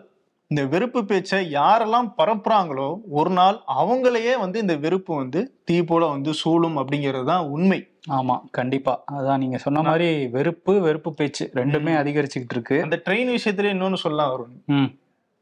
இந்த 0.51 0.63
வெறுப்பு 0.73 1.01
பேச்சை 1.05 1.39
யாரெல்லாம் 1.53 2.07
பரப்புறாங்களோ 2.19 2.87
ஒரு 3.19 3.31
நாள் 3.31 3.57
அவங்களையே 3.81 4.35
வந்து 4.39 4.59
இந்த 4.61 4.75
வெறுப்பு 4.77 5.13
வந்து 5.17 5.41
தீ 5.65 5.77
போல 5.83 6.07
வந்து 6.07 6.31
சூழும் 6.33 6.79
அப்படிங்கிறது 6.81 7.27
தான் 7.33 7.49
உண்மை. 7.57 7.81
ஆமா 8.19 8.37
கண்டிப்பா. 8.51 8.95
அதான் 9.17 9.43
நீங்க 9.43 9.59
சொன்ன 9.59 9.83
மாதிரி 9.83 10.09
வெறுப்பு 10.37 10.75
வெறுப்பு 10.87 11.11
பேச்சு 11.15 11.45
ரெண்டுமே 11.55 11.95
அதிகரிச்சுக்கிட்டு 12.03 12.57
இருக்கு. 12.57 12.79
அந்த 12.87 12.99
ட்ரெயின் 13.07 13.35
விஷயத்துல 13.37 13.73
இன்னொன்னு 13.75 14.03
சொல்லலாம் 14.05 14.33
வரும் 14.35 14.89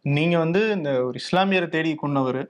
நீங்க 0.04 0.36
வந்து 0.38 0.60
இந்த 0.70 0.90
ஒரு 1.04 1.16
இஸ்லாமியரை 1.22 1.68
தேடி 1.68 1.92
கொண்டவர் 1.94 2.40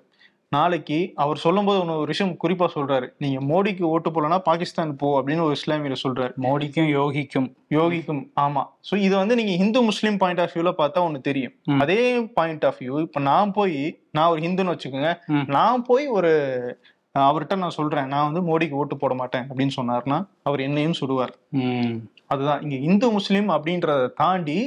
நாளைக்கு 0.52 1.12
அவர் 1.14 1.38
சொல்லும்போது 1.38 1.80
ஒன்று 1.80 1.96
ஒரு 1.96 2.06
விஷயம் 2.06 2.36
குறிப்பா 2.42 2.66
சொல்றாரு. 2.74 3.06
நீங்க 3.18 3.38
மோடிக்கு 3.44 3.82
ஓட்டு 3.84 4.10
போலனா 4.10 4.38
பாகிஸ்தான் 4.38 4.96
போ 4.96 5.20
அப்படின்னு 5.20 5.40
ஒரு 5.40 5.56
இஸ்லாமியர் 5.56 6.02
சொல்றாரு. 6.02 6.32
மோடிக்கும் 6.40 6.90
யோகிக்கும். 6.92 7.48
யோகிக்கும் 7.70 8.22
ஆமா. 8.40 8.62
சோ 8.90 8.96
இது 8.96 9.16
வந்து 9.16 9.34
நீங்க 9.34 9.50
ஹிந்து 9.56 9.82
முஸ்லீம் 9.82 10.18
பாயிண்ட் 10.18 10.40
ஆஃப் 10.40 10.54
வியூல 10.54 10.72
பார்த்தா 10.78 11.04
ஒண்ணு 11.06 11.20
தெரியும். 11.20 11.54
அதே 11.78 11.98
பாயிண்ட் 12.34 12.64
ஆஃப் 12.64 12.78
வியூ 12.80 13.00
இப்ப 13.00 13.20
நான் 13.20 13.52
போய் 13.52 13.78
நான் 14.10 14.28
ஒரு 14.28 14.40
ஹிந்துன்னு 14.40 14.74
வச்சுக்கோங்க. 14.74 15.12
நான் 15.46 15.82
போய் 15.82 16.06
ஒரு 16.08 16.32
அவர்கிட்ட 17.14 17.56
நான் 17.56 17.70
சொல்றேன் 17.70 18.08
நான் 18.08 18.32
வந்து 18.32 18.40
மோடிக்கு 18.48 18.70
ஓட்டு 18.72 18.96
போட 18.96 19.14
மாட்டேன் 19.14 19.46
அப்படின்னு 19.48 19.76
சொன்னார்னா 19.76 20.18
அவர் 20.42 20.60
என்னையும் 20.60 20.98
சுடுவார். 21.00 21.32
ம், 21.50 21.94
அதுதான். 22.26 22.62
இங்க 22.62 22.76
இந்து 22.88 23.10
முஸ்லீம் 23.10 23.48
அப்படின்றத 23.48 24.12
தாண்டி 24.14 24.58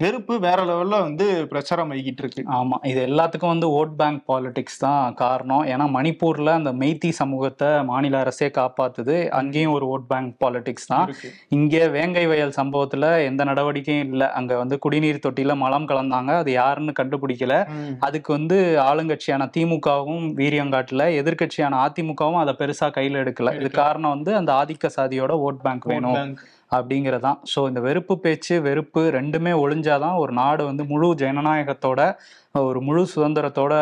வெறுப்பு 0.00 0.34
வேற 0.38 0.64
லெவல்ல 0.64 0.96
வந்து 1.02 1.26
பிரச்சாரம் 1.46 1.92
ஆகிட்டு 1.92 2.22
இருக்கு 2.22 2.42
ஆமா. 2.56 2.76
இது 2.84 3.00
எல்லாத்துக்கும் 3.06 3.52
வந்து 3.52 3.68
ஓட் 3.76 3.94
பேங்க் 4.00 4.20
பாலிடிக்ஸ் 4.30 4.78
தான் 4.78 5.14
காரணம். 5.14 5.62
ஏன்னா 5.64 5.84
மணிப்பூர்ல 5.94 6.50
அந்த 6.50 6.72
மெய்த்தி 6.72 7.10
சமூகத்தை 7.10 7.68
மாநில 7.82 8.18
அரசே 8.18 8.48
காப்பாத்துது. 8.58 9.30
அங்கேயும் 9.30 9.72
ஒரு 9.72 9.86
ஓட் 9.86 10.06
பேங்க் 10.08 10.34
பாலிடிக்ஸ் 10.44 10.86
தான். 10.86 11.06
இங்கே 11.48 11.88
வேங்கை 11.88 12.26
வயல் 12.26 12.52
சம்பவத்துல 12.58 13.24
எந்த 13.24 13.44
நடவடிக்கையும் 13.44 14.04
இல்லை. 14.10 14.28
அங்க 14.40 14.56
வந்து 14.56 14.78
குடிநீர் 14.78 15.22
தொட்டியில 15.26 15.56
மலம் 15.56 15.88
கலந்தாங்க. 15.88 16.34
அது 16.36 16.52
யாருன்னு 16.52 16.94
கண்டுபிடிக்கல. 17.00 17.56
அதுக்கு 18.00 18.32
வந்து 18.32 18.58
ஆளுங்கட்சியான 18.88 19.48
திமுகவும் 19.56 20.26
வீரியம் 20.42 20.74
காட்டல 20.76 21.06
எதிர்க்கட்சியான 21.22 21.80
அதிமுகவும் 21.86 22.42
அதை 22.42 22.54
பெருசா 22.58 22.90
கையில 22.98 23.22
எடுக்கல. 23.24 23.54
இது 23.60 23.70
காரணம் 23.70 24.10
வந்து 24.10 24.36
அந்த 24.36 24.52
ஆதிக்க 24.60 24.90
சாதியோட 24.98 25.32
ஓட் 25.48 25.64
பேங்க் 25.64 25.88
வேணும். 25.94 26.36
அப்படிங்கறதான். 26.70 27.38
ஸோ 27.54 27.68
இந்த 27.68 27.80
வெறுப்பு 27.80 28.18
பேச்சு 28.18 28.62
வெறுப்பு 28.62 29.00
ரெண்டுமே 29.00 29.52
ஒளிஞ்சாதான் 29.64 30.16
ஒரு 30.16 30.32
நாடு 30.32 30.64
வந்து 30.64 30.84
முழு 30.84 31.14
ஜனநாயகத்தோட 31.14 32.16
ஒரு 32.52 32.80
முழு 32.80 33.06
சுதந்திரத்தோட 33.16 33.74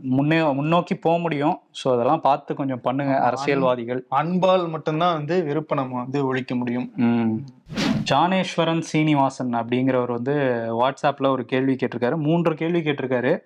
முன்னே 0.00 0.52
முன்னோக்கி 0.52 0.94
போக 0.94 1.18
முடியும். 1.18 1.60
ஸோ 1.84 1.92
அதெல்லாம் 1.92 2.20
பார்த்து 2.20 2.54
கொஞ்சம் 2.54 2.80
பண்ணுங்க 2.80 3.20
அரசியல்வாதிகள். 3.20 4.04
அன்பால் 4.08 4.68
மட்டும்தான் 4.68 5.16
வந்து 5.16 5.44
வெறுப்பை 5.44 5.78
நம்ம 5.78 5.96
வந்து 5.96 6.26
ஒழிக்க 6.26 6.54
முடியும். 6.54 6.92
ஜானேஸ்வரன் 8.10 8.80
சீனிவாசன் 8.80 9.54
அப்படிங்கிறவர் 9.54 10.12
வந்து 10.12 10.34
வாட்ஸ்அப்பில் 10.80 11.30
ஒரு 11.30 11.44
கேள்வி 11.44 11.76
கேட்டிருக்காரு. 11.82 12.16
மூன்று 12.16 12.54
கேள்வி 12.54 12.80
கேட்டிருக்காரு. 12.80 13.38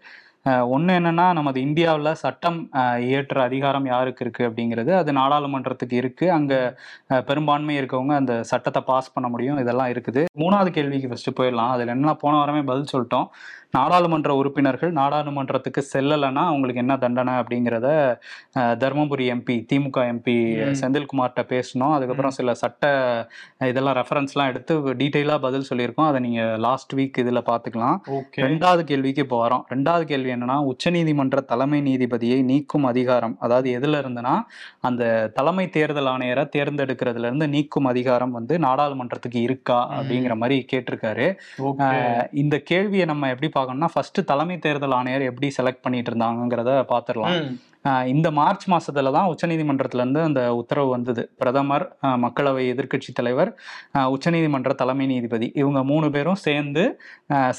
ஒன்று 0.69 0.93
என்னன்னா 0.95 1.33
நமது 1.33 1.59
இந்தியாவில் 1.61 2.19
சட்டம் 2.21 2.57
அஹ், 2.73 3.01
இயற்ற 3.03 3.43
அதிகாரம் 3.43 3.87
யாருக்கு 3.87 4.25
இருக்கு 4.25 4.43
அப்படிங்கிறது 4.49 4.93
அது 4.97 5.11
நாடாளுமன்றத்துக்கு 5.13 5.93
இருக்கு. 5.95 6.27
அங்கே 6.33 6.59
பெரும்பான்மை 7.23 7.77
இருக்கவங்க 7.81 8.15
அந்த 8.15 8.35
சட்டத்தை 8.45 8.83
பாஸ் 8.83 9.13
பண்ண 9.13 9.29
முடியும். 9.29 9.59
இதெல்லாம் 9.59 9.93
இருக்குது. 9.93 10.23
மூணாவது 10.39 10.71
கேள்விக்கு 10.71 11.09
ஃபர்ஸ்ட் 11.09 11.39
போயிடலாம். 11.39 11.73
அதில் 11.75 11.89
என்ன 11.89 12.15
போன 12.17 12.37
வாரமே 12.37 12.63
பதில் 12.65 12.93
சொல்லிட்டோம். 12.93 13.29
நாடாளுமன்ற 13.77 14.31
உறுப்பினர்கள் 14.41 14.91
நாடாளுமன்றத்துக்கு 14.99 15.83
செல்லலைன்னா 15.93 16.43
அவங்களுக்கு 16.51 16.83
என்ன 16.85 16.95
தண்டனை 17.05 17.35
அப்படிங்கிறத 17.41 17.89
தருமபுரி 18.83 19.27
எம்பி 19.35 19.57
திமுக 19.71 19.99
எம்பி. 20.13 20.37
செந்தில்குமார்கிட்ட 20.81 21.43
பேசணும். 21.53 21.93
அதுக்கப்புறம் 21.97 22.35
சில 22.39 22.55
சட்ட 22.63 22.91
இதெல்லாம் 23.71 23.97
ரெஃபரன்ஸ்லாம் 24.01 24.51
எடுத்து 24.53 24.75
டீட்டெயிலாக 25.01 25.41
பதில் 25.47 25.69
சொல்லியிருக்கோம். 25.71 26.09
அதை 26.11 26.21
நீங்கள் 26.27 26.59
லாஸ்ட் 26.67 26.93
வீக் 26.99 27.21
இதில் 27.23 27.47
பார்த்துக்கலாம். 27.51 27.97
ரெண்டாவது 28.47 28.85
கேள்விக்கு 28.91 29.25
இப்போ 29.27 29.39
வரோம். 29.45 29.65
ரெண்டாவது 29.75 30.07
கேள்வி 30.13 30.33
என்னன்னா 30.37 30.59
உச்சநீதிமன்ற 30.73 31.45
தலைமை 31.53 31.81
நீதிபதியை 31.89 32.39
நீக்கும் 32.51 32.89
அதிகாரம் 32.93 33.37
அதாவது 33.45 33.71
எதுல 33.79 34.03
இருந்துன்னா 34.05 34.35
அந்த 34.91 35.03
தலைமை 35.39 35.67
தேர்தல் 35.79 36.13
ஆணையரை 36.15 36.47
தேர்ந்தெடுக்கிறதுல 36.57 37.29
இருந்து 37.31 37.49
நீக்கும் 37.57 37.91
அதிகாரம் 37.93 38.37
வந்து 38.39 38.55
நாடாளுமன்றத்துக்கு 38.67 39.41
இருக்கா 39.49 39.81
அப்படிங்கிற 39.97 40.37
மாதிரி 40.43 40.59
கேட்டிருக்காரு. 40.75 41.27
இந்த 42.43 42.57
கேள்வியை 42.71 43.09
நம்ம 43.13 43.29
எப்படி 43.35 43.49
பார்க்கணும்னா 43.63 43.93
ஃபர்ஸ்ட் 43.97 44.21
தலைமை 44.33 44.59
தேர்தல் 44.69 44.97
ஆணையர் 45.01 45.29
எப்படி 45.33 45.51
செலக்ட் 45.59 45.85
பண்ணிட்டு 45.87 46.11
இருந்தாங்கிறத 46.13 46.73
பார்த்துடலாம் 46.95 47.37
இந்த 48.13 48.29
மார்ச் 48.39 48.65
மாசத்துல 48.73 49.11
தான் 49.15 49.29
உச்சநீதிமன்றத்துல 49.31 50.03
இருந்து 50.03 50.21
அந்த 50.27 50.41
உத்தரவு 50.59 50.91
வந்தது. 50.95 51.23
பிரதமர் 51.41 51.85
மக்களவை 52.25 52.65
எதிர்க்கட்சி 52.73 53.13
தலைவர் 53.19 53.51
உச்சநீதிமன்ற 54.15 54.73
தலைமை 54.83 55.07
நீதிபதி. 55.13 55.47
இவங்க 55.61 55.81
மூணு 55.91 56.09
பேரும் 56.17 56.39
சேர்ந்து 56.45 56.85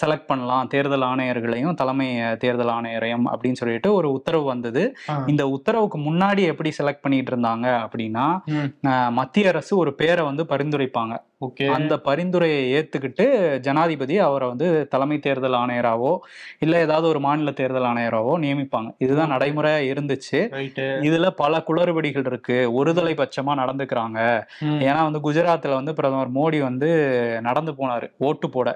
செலக்ட் 0.02 0.30
பண்ணலாம். 0.30 0.70
தேர்தல் 0.74 1.06
ஆணையர்களையும் 1.10 1.78
தலைமை 1.82 2.08
தேர்தல் 2.44 2.74
ஆணையரையும் 2.78 3.28
அப்படின்னு 3.32 3.62
சொல்லிட்டு 3.62 3.92
ஒரு 4.00 4.12
உத்தரவு 4.20 4.48
வந்தது. 4.54 4.84
இந்த 5.34 5.46
உத்தரவுக்கு 5.56 6.00
முன்னாடி 6.08 6.46
எப்படி 6.54 6.72
செலக்ட் 6.80 7.04
பண்ணிட்டு 7.08 7.34
இருந்தாங்க 7.34 7.68
அப்படின்னா 7.86 8.28
மத்திய 9.20 9.52
அரசு 9.54 9.74
ஒரு 9.84 9.94
பேரை 10.02 10.26
வந்து 10.30 10.46
பரிந்துரைப்பாங்க. 10.54 11.13
அந்த 11.76 11.94
பரிந்துரையை 12.00 12.62
ஏத்துக்கிட்டு 12.78 13.26
ஜனாதிபதி 13.60 14.18
அவரை 14.20 14.48
வந்து 14.48 14.68
தலைமை 14.88 15.20
தேர்தல் 15.20 15.58
ஆணையராவோ 15.62 16.14
இல்ல 16.60 16.80
ஏதாவது 16.80 17.08
ஒரு 17.08 17.20
மாநில 17.20 17.52
தேர்தல் 17.52 17.88
ஆணையராவோ 17.92 18.34
நியமிப்பாங்க. 18.46 18.90
இதுதான் 18.98 19.34
நடைமுறை 19.34 19.72
இருந்துச்சு. 19.92 20.40
இதுல 21.08 21.30
பல 21.42 21.64
குளறுபடிகள் 21.68 22.28
இருக்கு. 22.32 22.58
ஒருதலை 22.80 23.14
பட்சமா 23.22 23.54
நடந்துக்கிறாங்க. 23.62 24.20
ஏன்னா 24.88 25.02
வந்து 25.08 25.22
குஜராத்ல 25.28 25.74
வந்து 25.74 25.94
பிரதமர் 25.94 26.32
மோடி 26.32 26.62
வந்து 26.62 26.90
நடந்து 27.42 27.72
போனாரு 27.72 28.08
ஓட்டு 28.18 28.50
போட. 28.50 28.68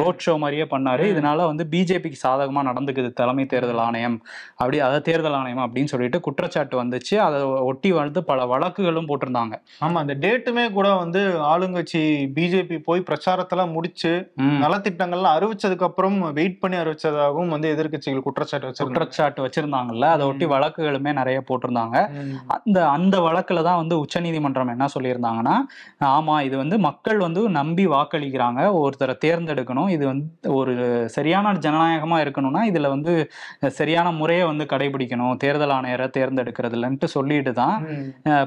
ரோட் 0.00 0.22
ஷோ 0.26 0.34
மாதிரியே 0.38 0.66
பண்ணாரு. 0.74 1.04
இதனால 1.12 1.46
வந்து 1.46 1.66
பிஜேபிக்கு 1.70 2.18
சாதகமா 2.26 2.62
நடந்துக்குது 2.70 3.10
தலைமை 3.12 3.46
தேர்தல் 3.46 3.82
ஆணையம். 3.86 4.18
அப்படி 4.54 4.80
அதை 4.80 5.00
தேர்தல் 5.00 5.32
ஆணையம் 5.32 5.64
அப்படின்னு 5.66 5.92
சொல்லிட்டு 5.94 6.20
குற்றச்சாட்டு 6.20 6.76
வந்துச்சு. 6.82 7.14
அதை 7.26 7.40
ஒட்டி 7.70 7.92
வந்து 7.92 8.22
பல 8.24 8.44
வழக்குகளும் 8.46 9.08
போட்டிருந்தாங்க. 9.08 9.54
ஆமா 9.84 9.98
அந்த 10.04 10.14
டேட்டுமே 10.24 10.64
கூட 10.72 10.88
வந்து 10.94 11.20
ஆளுங்கட்சி 11.52 12.02
பிஜேபி 12.36 12.76
போய் 12.88 13.06
பிரச்சாரத்தெல்லாம் 13.08 13.74
முடிச்சு. 13.76 14.12
நலத்திட்டங்கள்லாம் 14.64 15.36
அறிவிச்சதுக்கு 15.38 15.86
அப்புறம் 15.88 16.16
வெயிட் 16.38 16.58
பண்ணி 16.62 16.76
அறிவிச்சதாகவும் 16.82 17.52
வந்து 17.54 17.68
எதிர்க்கட்சிகள் 17.74 18.24
குற்றச்சாட்டு 18.26 18.68
வச்சிருந்தாங்க. 18.68 18.98
குற்றச்சாட்டு 18.98 19.44
வச்சிருந்தாங்கல்ல. 19.46 20.08
அதை 20.16 20.24
ஒட்டி. 20.30 20.46
வழக்குகளுமே 20.54 21.12
நிறைய 21.20 21.40
போட்டிருந்தாங்க. 21.48 21.96
அந்த 22.56 22.78
அந்த 22.96 23.16
வழக்குல 23.26 23.64
தான் 23.68 23.80
வந்து 23.82 23.96
உச்சநீதிமன்றம் 24.04 24.72
என்ன 24.74 24.88
சொல்லியிருந்தாங்கன்னா 24.96 25.56
ஆமா 26.14 26.34
இது 26.48 26.56
வந்து 26.62 26.76
மக்கள் 26.88 27.20
வந்து 27.26 27.42
நம்பி 27.58 27.86
வாக்களிக்கிறாங்க. 27.94 28.60
ஒருத்தரை 28.82 29.16
தேர்ந்தெடுக்கணும். 29.26 29.90
இது 29.96 30.04
வந்து 30.12 30.54
ஒரு 30.60 30.74
சரியான 31.16 31.54
ஜனநாயகமா 31.66 32.18
இருக்கணும்னா 32.24 32.62
இதுல 32.70 32.90
வந்து 32.94 33.12
சரியான 33.78 34.08
முறையை 34.20 34.44
வந்து 34.52 34.64
கடைபிடிக்கணும். 34.72 35.34
தேர்தல் 35.44 35.74
ஆணையரை 35.76 36.08
தேர்ந்தெடுக்கிறதுலன்ட்டு 36.16 37.06
சொல்லிட்டு 37.16 37.52
தான் 37.60 37.76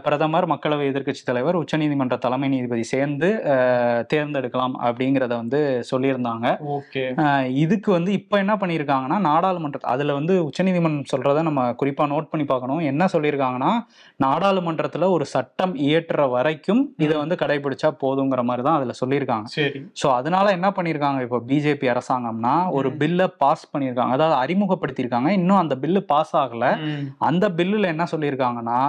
பிரதமர் 0.05 0.47
மக்களவை 0.51 0.85
எதிர்க்கட்சி 0.91 1.23
தலைவர் 1.29 1.59
உச்சநீதிமன்ற 1.61 2.15
தலைமை 2.25 2.47
நீதிபதி 2.53 2.83
சேர்ந்து 2.93 3.29
தேர்ந்தெடுக்கலாம் 4.11 4.75
அப்படிங்கிறத 4.87 5.33
வந்து 5.41 5.59
சொல்லியிருந்தாங்க. 5.91 6.45
இதுக்கு 7.63 7.89
வந்து 7.97 8.11
இப்போ 8.19 8.35
என்ன 8.43 8.55
பண்ணியிருக்காங்கன்னா 8.61 9.17
நாடாளுமன்ற 9.29 9.81
அதில் 9.93 10.17
வந்து 10.19 10.35
உச்சநீதிமன்றம் 10.47 11.09
சொல்றத 11.13 11.43
நம்ம 11.49 11.65
குறிப்பாக 11.81 12.11
நோட் 12.13 12.29
பண்ணி 12.31 12.47
பார்க்கணும். 12.51 12.81
என்ன 12.91 13.09
சொல்லியிருக்காங்கன்னா 13.15 13.71
நாடாளுமன்றத்தில் 14.25 15.07
ஒரு 15.15 15.27
சட்டம் 15.35 15.75
இயற்றுற 15.87 16.23
வரைக்கும் 16.35 16.83
இதை 17.05 17.15
வந்து 17.23 17.37
கடைபிடிச்சா 17.43 17.91
போதுங்கிற 18.05 18.43
மாதிரி 18.51 18.65
தான் 18.69 18.77
அதில் 18.79 18.99
சொல்லியிருக்காங்க. 19.01 19.47
சரி. 19.57 19.81
ஸோ 20.01 20.07
அதனால 20.19 20.45
என்ன 20.59 20.71
பண்ணியிருக்காங்க 20.77 21.21
இப்போ 21.27 21.41
பிஜேபி 21.51 21.89
அரசாங்கம்னா 21.95 22.55
ஒரு. 22.77 22.87
பில்லை 23.01 23.25
பாஸ் 23.41 23.63
பண்ணியிருக்காங்க. 23.73 24.13
அதாவது 24.17 24.35
அறிமுகப்படுத்தியிருக்காங்க. 24.43 25.29
இன்னும் 25.39 25.59
அந்த 25.61 25.75
பில்லு 25.83 25.99
பாஸ் 26.11 26.33
ஆகல. 26.41 26.65
அந்த 27.27 27.45
பில்லுல 27.57 27.91
என்ன 27.93 28.05
சொல்லியிருக்காங்கன்னா 28.13 28.79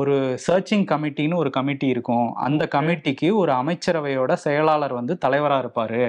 ஒரு 0.00 0.14
சர்ச்சிங் 0.46 0.86
கமிட்டின்னு 0.92 1.40
ஒரு 1.42 1.50
கமிட்டி 1.56 1.86
இருக்கும். 1.94 2.28
அந்த. 2.46 2.62
கமிட்டிக்கு 2.74 3.28
ஒரு 3.42 3.52
அமைச்சரவையோட 3.52 4.32
செயலாளர் 4.44 4.94
வந்து 4.98 5.16
தலைவரா 5.24 5.58
இருப்பாரு. 5.62 6.02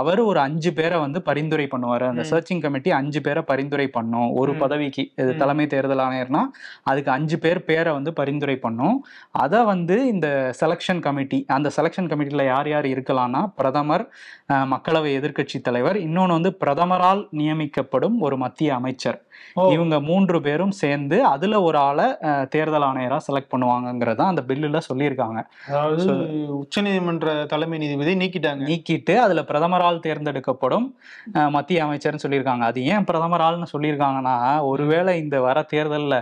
அவர் 0.00 0.20
ஒரு 0.30 0.40
அஞ்சு 0.40 0.72
பேரை 0.72 0.98
வந்து 1.00 1.22
பரிந்துரை 1.22 1.66
பண்ணுவாரு 1.74 2.06
அந்த. 2.10 2.24
சர்ச்சிங் 2.32 2.62
கமிட்டி 2.64 2.92
அஞ்சு 3.00 3.20
பேரை 3.20 3.44
பரிந்துரை 3.52 3.88
பண்ணும் 3.96 4.28
ஒரு. 4.40 4.54
பதவிக்கு 4.62 5.04
இது. 5.22 5.30
தலைமை 5.36 5.66
தேர்தல் 5.66 6.04
ஆணையர்னா 6.06 6.42
அதுக்கு 6.82 7.10
அஞ்சு 7.10 7.38
பேர் 7.38 7.60
பேரை 7.64 7.92
வந்து 7.92 8.12
பரிந்துரை 8.12 8.56
பண்ணும் 8.56 8.96
அதை 9.44 9.60
வந்து 9.64 9.96
இந்த 10.06 10.28
செலெக்ஷன் 10.60 11.02
கமிட்டி 11.06 11.38
அந்த 11.56 11.68
செலெக்ஷன் 11.76 12.10
கமிட்டியில் 12.12 12.44
யார் 12.44 12.68
யார் 12.68 12.86
இருக்கலாம்னா 12.94 13.42
பிரதமர் 13.58 14.04
மக்களவை 14.72 15.10
எதிர்க்கட்சி 15.18 15.60
தலைவர் 15.60 15.96
இன்னொன்று 15.96 16.36
வந்து 16.38 16.52
பிரதமரால் 16.64 17.22
நியமிக்கப்படும் 17.36 18.18
ஒரு 18.18 18.36
மத்திய 18.36 18.74
அமைச்சர் 18.74 19.18
இவங்க 19.74 19.96
மூன்று 20.08 20.38
பேரும் 20.46 20.74
சேர்ந்து 20.80 21.18
அதுல 21.32 21.60
ஒரு 21.68 21.78
ஆளை 21.88 22.06
தேர்தல் 22.54 22.86
ஆணையரா 22.88 23.18
செலக்ட் 23.26 23.52
பண்ணுவாங்கங்கிறத 23.52 24.22
அந்த 24.32 24.42
பில்லுல 24.48 24.80
சொல்லியிருக்காங்க. 24.88 25.40
அதாவது 25.68 26.06
உச்சநீதிமன்ற 26.62 27.34
தலைமை 27.52 27.78
நீதிபதி 27.84 28.14
நீக்கிட்டாங்க. 28.22 28.62
நீக்கிட்டு 28.70 29.16
அதுல 29.26 29.42
பிரதமரால் 29.50 30.04
தேர்ந்தெடுக்கப்படும் 30.06 30.88
மத்திய 31.56 31.84
அமைச்சர்னு 31.86 32.24
சொல்லியிருக்காங்க. 32.24 32.64
அது 32.72 32.80
ஏன் 32.94 33.06
பிரதமரால்னு 33.10 33.72
சொல்லியிருக்காங்கன்னா 33.74 34.36
ஒருவேளை 34.72 35.14
இந்த 35.24 35.38
வர 35.48 35.66
தேர்தல்ல 35.74 36.16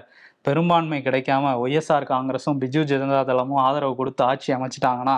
பெரும்பான்மை 0.48 0.98
கிடைக்காம 1.04 1.52
ஒய்எஸ்ஆர் 1.60 2.10
காங்கிரஸும் 2.10 2.58
பிஜு 2.62 2.80
ஜனதா 2.90 3.20
தளமும் 3.28 3.62
ஆதரவு 3.66 3.94
கொடுத்து 4.00 4.22
ஆட்சி 4.30 4.50
அமைச்சிட்டாங்கன்னா. 4.56 5.16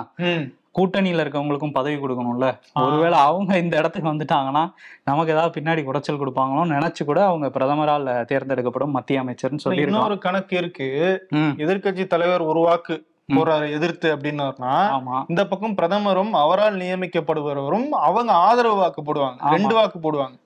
கூட்டணியில 0.78 1.24
இருக்கவங்களுக்கும் 1.24 1.72
பதவி 1.72 1.96
கொடுக்கணும்ல. 1.96 2.58
ஒருவேளை 2.74 3.18
அவங்க 3.18 3.58
இந்த 3.58 3.76
இடத்துக்கு 3.76 4.12
வந்துட்டாங்கன்னா 4.12 4.72
நமக்கு 5.04 5.32
ஏதாவது 5.32 5.60
பின்னாடி 5.60 5.84
குடைச்சல் 5.84 6.20
கொடுப்பாங்களோன்னு 6.20 6.76
நினைச்சு 6.78 7.04
கூட 7.04 7.24
அவங்க 7.24 7.46
பிரதமரால் 7.48 8.24
தேர்ந்தெடுக்கப்படும் 8.24 8.90
மத்திய 8.90 9.22
அமைச்சர்னு 9.22 9.64
சொல்லியிருக்காங்க. 9.64 9.80
இன்னொரு 9.80 10.18
கணக்கு 10.18 10.56
இருக்கு. 10.56 10.88
ம், 11.30 11.54
எதிர்க்கட்சி 11.58 12.06
தலைவர் 12.06 12.40
ஒரு 12.40 12.60
வாக்கு 12.60 13.06
போறாரு 13.34 13.72
எதிர்த்து 13.72 14.16
அப்படின்னாருன்னா 14.16 14.74
ஆமா. 14.96 15.24
இந்த 15.28 15.46
பக்கம் 15.46 15.74
பிரதமரும் 15.74 16.30
அவரால் 16.30 16.76
நியமிக்கப்படுபவரும் 16.76 17.88
அவங்க 17.88 18.32
ஆதரவு 18.32 18.76
வாக்கு 18.76 19.02
போடுவாங்க. 19.02 19.36
ரெண்டு 19.50 19.74
வாக்கு 19.74 19.98
போடுவாங்க. 19.98 20.36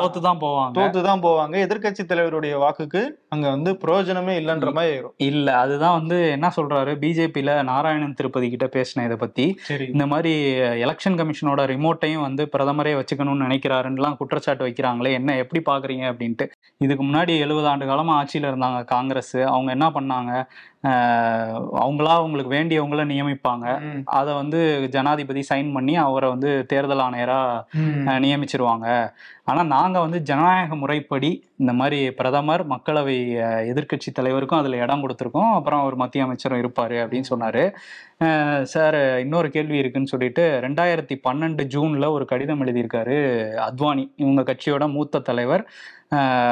தோத்து 0.00 0.20
தான் 0.20 0.40
போவாங்க 0.40 0.74
தோத்து 0.78 1.02
தான் 1.02 1.22
போவாங்க. 1.22 1.54
எதிர்க்கட்சி 1.64 2.02
தலைவருடைய 2.04 2.54
வாக்குக்கு 2.58 3.02
அங்க 3.28 3.46
வந்து 3.50 3.70
பிரயோஜனமே 3.82 4.34
இல்லைன்ற 4.40 4.72
மாதிரி 4.72 4.92
ஆயிரும். 4.92 5.14
இல்ல 5.26 5.48
அதுதான் 5.56 5.96
வந்து 5.98 6.30
என்ன 6.30 6.52
சொல்றாரு? 6.56 6.94
பிஜேபியில 7.02 7.62
நாராயணன் 7.62 8.14
திருப்பதி 8.14 8.50
கிட்ட 8.50 8.66
பேசின 8.76 9.04
இதை 9.04 9.16
பத்தி. 9.16 9.46
இந்த 9.92 10.06
மாதிரி 10.06 10.32
எலெக்ஷன் 10.84 11.18
கமிஷனோட 11.20 11.60
ரிமோட்டையும் 11.72 12.20
வந்து 12.20 12.44
பிரதமரே 12.54 12.94
வச்சுக்கணும்னு 12.98 13.46
நினைக்கிறாருன்னுலாம் 13.46 14.16
குற்றச்சாட்டு 14.16 14.66
வைக்கிறாங்களே 14.66 15.12
என்ன 15.12 15.36
எப்படி 15.36 15.62
பாக்குறீங்க 15.70 16.04
அப்படின்ட்டு. 16.12 16.46
இதுக்கு 16.80 17.04
முன்னாடி 17.04 17.38
எழுபது 17.38 17.66
ஆண்டு 17.66 17.86
காலமா 17.86 18.14
ஆட்சியில 18.20 18.50
இருந்தாங்க 18.52 18.84
காங்கிரஸ். 18.84 19.36
அவங்க 19.48 19.70
என்ன 19.72 19.88
பண்ணாங்க? 19.90 20.30
அவங்களா 21.82 22.12
அவங்களுக்கு 22.12 22.54
வேண்டியவங்கள 22.54 23.02
நியமிப்பாங்க. 23.10 23.66
அதை 24.12 24.34
வந்து 24.34 24.60
ஜனாதிபதி 24.94 25.42
சைன் 25.50 25.68
பண்ணி 25.72 25.96
அவரை 25.96 26.28
வந்து 26.28 26.66
தேர்தல் 26.66 27.02
ஆணையரா 27.04 27.38
ம். 27.82 28.06
அஹ், 28.84 29.08
நியமிச்சிருவாங்க 29.08 29.20
ஆனா 29.44 29.62
நாங்க 29.70 30.00
வந்து 30.00 30.22
ஜனநாயக 30.22 30.74
முறைப்படி 30.74 31.30
இந்த 31.56 31.72
மாதிரி 31.72 32.10
பிரதமர் 32.10 32.66
மக்களவை 32.66 33.16
அஹ், 33.42 33.62
எதிர்க்கட்சி 33.70 34.10
தலைவருக்கும் 34.12 34.58
அதுல 34.58 34.76
இடம் 34.76 35.02
கொடுத்துருக்கோம். 35.02 35.50
அப்புறம் 35.54 35.84
ஒரு 35.84 35.96
மத்திய 35.96 36.24
அமைச்சரும் 36.24 36.60
இருப்பாரு 36.62 36.96
அப்படின்னு 37.02 37.30
சொன்னாரு. 37.30 37.64
சார் 38.64 38.96
இன்னொரு 39.20 39.50
கேள்வி 39.50 39.78
இருக்குன்னு 39.78 40.06
சொல்லிட்டு 40.06 40.60
ரெண்டாயிரத்தி 40.62 41.20
பன்னெண்டு 41.24 41.62
ஜூன்ல 41.74 42.10
ஒரு 42.10 42.24
கடிதம் 42.24 42.66
எழுதியிருக்காரு 42.66 43.16
அத்வானி 43.66 44.08
இவங்க 44.16 44.42
கட்சியோட 44.42 44.88
மூத்த 44.92 45.18
தலைவர். 45.20 45.64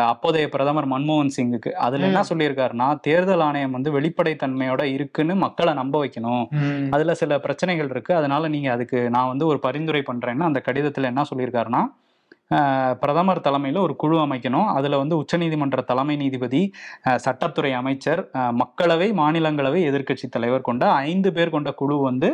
அப்போதைய 0.06 0.48
பிரதமர் 0.48 0.88
மன்மோகன் 0.88 1.34
சிங்குக்கு. 1.36 1.70
அதுல 1.78 2.06
என்ன. 2.06 2.20
சொல்லியிருக்காருன்னா 2.28 3.00
தேர்தல் 3.00 3.40
ஆணையம் 3.40 3.70
வந்து 3.70 3.90
வெளிப்படைத்தன்மையோட 3.92 4.82
இருக்குன்னு 4.94 5.34
மக்களை 5.36 5.74
நம்ப 5.74 6.04
வைக்கணும். 6.04 6.44
அதுல 6.90 7.14
சில 7.14 7.38
பிரச்சனைகள் 7.38 7.90
இருக்கு. 7.90 8.14
அதனால 8.14 8.48
நீங்க 8.48 8.70
அதுக்கு 8.72 9.10
நான் 9.10 9.28
வந்து 9.28 9.46
ஒரு 9.46 9.58
பரிந்துரை 9.58 10.02
பண்றேன்னு 10.02 10.40
அந்த 10.42 10.62
கடிதத்துல 10.66 11.04
என்ன 11.04 11.24
சொல்லியிருக்காருன்னா 11.30 11.82
பிரதமர் 13.02 13.42
தலைமையில 13.46 13.82
ஒரு 13.86 13.94
குழு 14.02 14.16
அமைக்கணும். 14.18 14.68
அதுல 14.78 14.98
வந்து 15.02 15.16
உச்சநீதிமன்ற 15.22 15.80
தலைமை 15.90 16.16
நீதிபதி 16.22 16.62
சட்டத்துறை 17.26 17.72
அமைச்சர் 17.80 18.22
மக்களவை 18.60 19.08
மாநிலங்களவை 19.20 19.80
எதிர்க்கட்சி 19.90 20.28
தலைவர் 20.36 20.68
கொண்ட 20.68 20.84
ஐந்து 21.08 21.32
பேர் 21.36 21.54
கொண்ட 21.56 21.72
குழு 21.80 21.98
வந்து. 22.08 22.30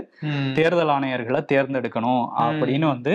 தேர்தல் 0.58 0.94
ஆணையர்களை 0.96 1.42
தேர்ந்தெடுக்கணும் 1.52 2.24
அப்படின்னு 2.44 2.86
வந்து 2.94 3.14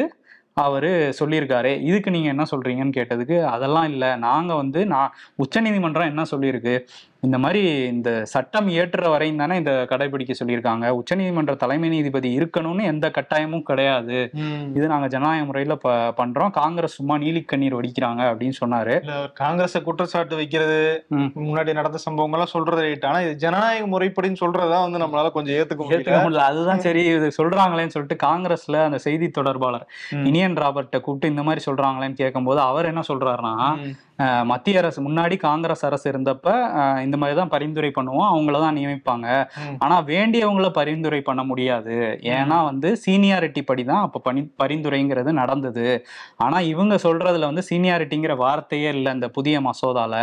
அவரு 0.63 0.89
சொல்லியிருக்காரு. 1.19 1.71
இதுக்கு 1.89 2.09
நீங்க 2.11 2.29
என்ன 2.33 2.43
சொல்றீங்கன்னு 2.51 2.97
கேட்டதுக்கு 2.97 3.37
அதெல்லாம் 3.55 3.87
இல்ல. 3.93 4.05
நாங்க 4.25 4.51
வந்து 4.61 4.79
நான் 4.93 5.13
உச்சநீதிமன்றம் 5.43 6.09
என்ன 6.11 6.23
சொல்லியிருக்கு? 6.31 6.75
இந்த 7.25 7.37
மாதிரி 7.41 7.61
இந்த 7.93 8.09
சட்டம் 8.31 8.67
இயற்றுற 8.73 9.07
வரையும் 9.13 9.41
தானே 9.41 9.55
இந்த 9.61 9.73
கடைபிடிக்க 9.89 10.33
சொல்லியிருக்காங்க. 10.39 10.85
உச்சநீதிமன்ற 10.99 11.53
தலைமை 11.63 11.89
நீதிபதி 11.93 12.29
இருக்கணும்னு 12.37 12.83
எந்த 12.91 13.07
கட்டாயமும் 13.17 13.65
கிடையாது. 13.67 14.17
இது 14.77 14.85
நாங்க 14.93 15.07
ஜனநாயக 15.15 15.45
முறையில 15.49 15.75
பண்றோம். 16.19 16.53
காங்கிரஸ் 16.59 16.97
சும்மா 16.99 17.17
நீலிக்கண்ணீர் 17.23 17.77
வடிக்கிறாங்க 17.79 18.21
அப்படின்னு 18.31 18.57
சொன்னாரு. 18.61 18.95
காங்கிரஸ 19.41 19.81
குற்றச்சாட்டு 19.87 20.39
வைக்கிறது. 20.41 20.81
முன்னாடி 21.45 21.77
நடந்த 21.79 22.01
சம்பவங்கள் 22.05 22.39
எல்லாம் 22.39 22.53
சொல்றது 22.55 22.81
ரைட் 22.87 23.07
ஆனா 23.11 23.21
இது 23.27 23.35
ஜனநாயக 23.45 23.85
முறைப்படின்னு 23.93 24.41
சொல்றதா 24.43 24.79
வந்து 24.87 25.03
நம்மளால 25.03 25.31
கொஞ்சம் 25.37 25.57
ஏத்துக்க 25.59 25.91
ஏத்துக்க 25.97 26.21
முடியல. 26.25 26.47
அதுதான் 26.51 26.85
சரி 26.87 27.03
இது 27.15 27.29
சொல்றாங்களேன்னு 27.39 27.95
சொல்லிட்டு 27.97 28.19
காங்கிரஸ்ல 28.27 28.83
அந்த 28.89 29.01
செய்தி 29.07 29.29
தொடர்பாளர். 29.39 29.85
இனியன் 30.29 30.59
ராபர்ட்டை 30.63 31.01
கூப்பிட்டு 31.01 31.33
இந்த 31.35 31.45
மாதிரி 31.49 31.63
சொல்றாங்களேன்னு 31.69 32.21
கேட்கும்போது 32.23 32.61
அவர் 32.69 32.91
என்ன 32.93 33.03
சொல்றாருன்னா 33.11 33.55
மத்திய 34.49 34.79
அரசு 34.81 34.99
முன்னாடி 35.05 35.35
காங்கிரஸ் 35.45 35.83
அரசு 35.87 36.05
இருந்தப்ப 36.11 36.49
இந்த 37.11 37.19
மாதிரி 37.21 37.37
தான் 37.39 37.53
பரிந்துரை 37.53 37.91
பண்ணுவோம். 37.95 38.27
அவங்கள 38.31 38.57
தான் 38.59 38.77
நியமிப்பாங்க. 38.77 39.27
ம். 39.61 39.77
ஆனா 39.83 39.95
வேண்டியவங்கள 40.11 40.67
பரிந்துரை 40.71 41.21
பண்ண 41.21 41.41
முடியாது. 41.43 41.95
ஏன்னா 42.35 42.57
வந்து 42.63 42.89
சீனியாரிட்டி 43.05 43.61
படி 43.61 43.83
தான் 43.83 44.01
அப்ப 44.01 44.19
பணி 44.19 44.41
பரிந்துரைங்கிறது 44.63 45.31
நடந்தது. 45.39 45.87
ஆனா 46.37 46.59
இவங்க 46.71 46.95
சொல்றதுல 47.03 47.49
வந்து 47.51 47.63
சீனியாரிட்டிங்கிற 47.69 48.35
வார்த்தையே 48.37 48.89
இல்லை 48.97 49.11
இந்த 49.13 49.27
புதிய 49.29 49.61
மசோதால. 49.61 50.15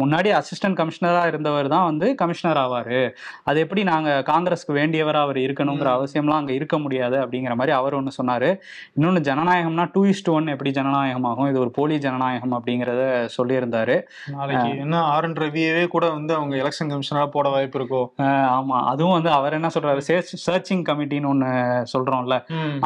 முன்னாடி 0.00 0.30
அசிஸ்டன்ட் 0.40 0.78
கமிஷனரா 0.80 1.22
இருந்தவர் 1.26 1.68
தான் 1.68 1.84
வந்து 1.84 2.14
கமிஷனர் 2.14 2.60
ஆவாரு. 2.64 3.00
அது 3.44 3.60
எப்படி 3.60 3.82
நாங்க 3.82 4.10
காங்கிரஸ்க்கு 4.30 4.74
வேண்டியவரா 4.80 5.22
அவர் 5.26 5.40
இருக்கணுங்கிற. 5.46 5.90
அவசியம்லாம் 5.98 6.40
அங்க 6.42 6.52
இருக்க 6.52 6.78
முடியாது 6.78 7.18
அப்படிங்கிற 7.22 7.54
மாதிரி 7.54 7.74
அவர் 7.76 7.98
ஒண்ணு 8.00 8.16
சொன்னாரு. 8.20 8.50
இன்னொன்னு 8.96 9.22
ஜனநாயகம்னா 9.30 9.86
டூ 9.92 10.04
இஸ்ட் 10.06 10.30
ஒன் 10.30 10.46
எப்படி 10.46 10.72
ஜனநாயகமாகும்? 10.80 11.48
இது 11.48 11.60
ஒரு 11.60 11.70
போலி 11.70 11.98
ஜனநாயகம் 11.98 12.56
அப்படிங்கிறத 12.58 13.02
சொல்லியிருந்தாரு. 13.38 13.96
நாளைக்கு 14.36 14.68
என்ன 14.84 15.02
ஆர் 15.12 15.24
என் 15.24 15.38
ரவியவே 15.44 15.84
கூட 15.86 16.04
வந்து 16.16 16.34
அவங்க 16.34 16.54
எலெக்ஷன் 16.56 16.90
கமிஷனரா 16.90 17.26
போட 17.28 17.46
வாய்ப்பு 17.48 17.78
இருக்கோ? 17.78 18.02
அஹ் 18.22 18.48
ஆமா. 18.52 18.78
அதுவும் 18.86 19.14
வந்து 19.14 19.30
அவர் 19.32 19.52
என்ன 19.52 19.68
சொல்றாரு? 19.74 20.00
சர்ச்சிங் 20.46 20.84
கமிட்டின்னு 20.88 21.30
ஒண்ணு 21.30 21.50
சொல்றோம்ல. 21.92 22.36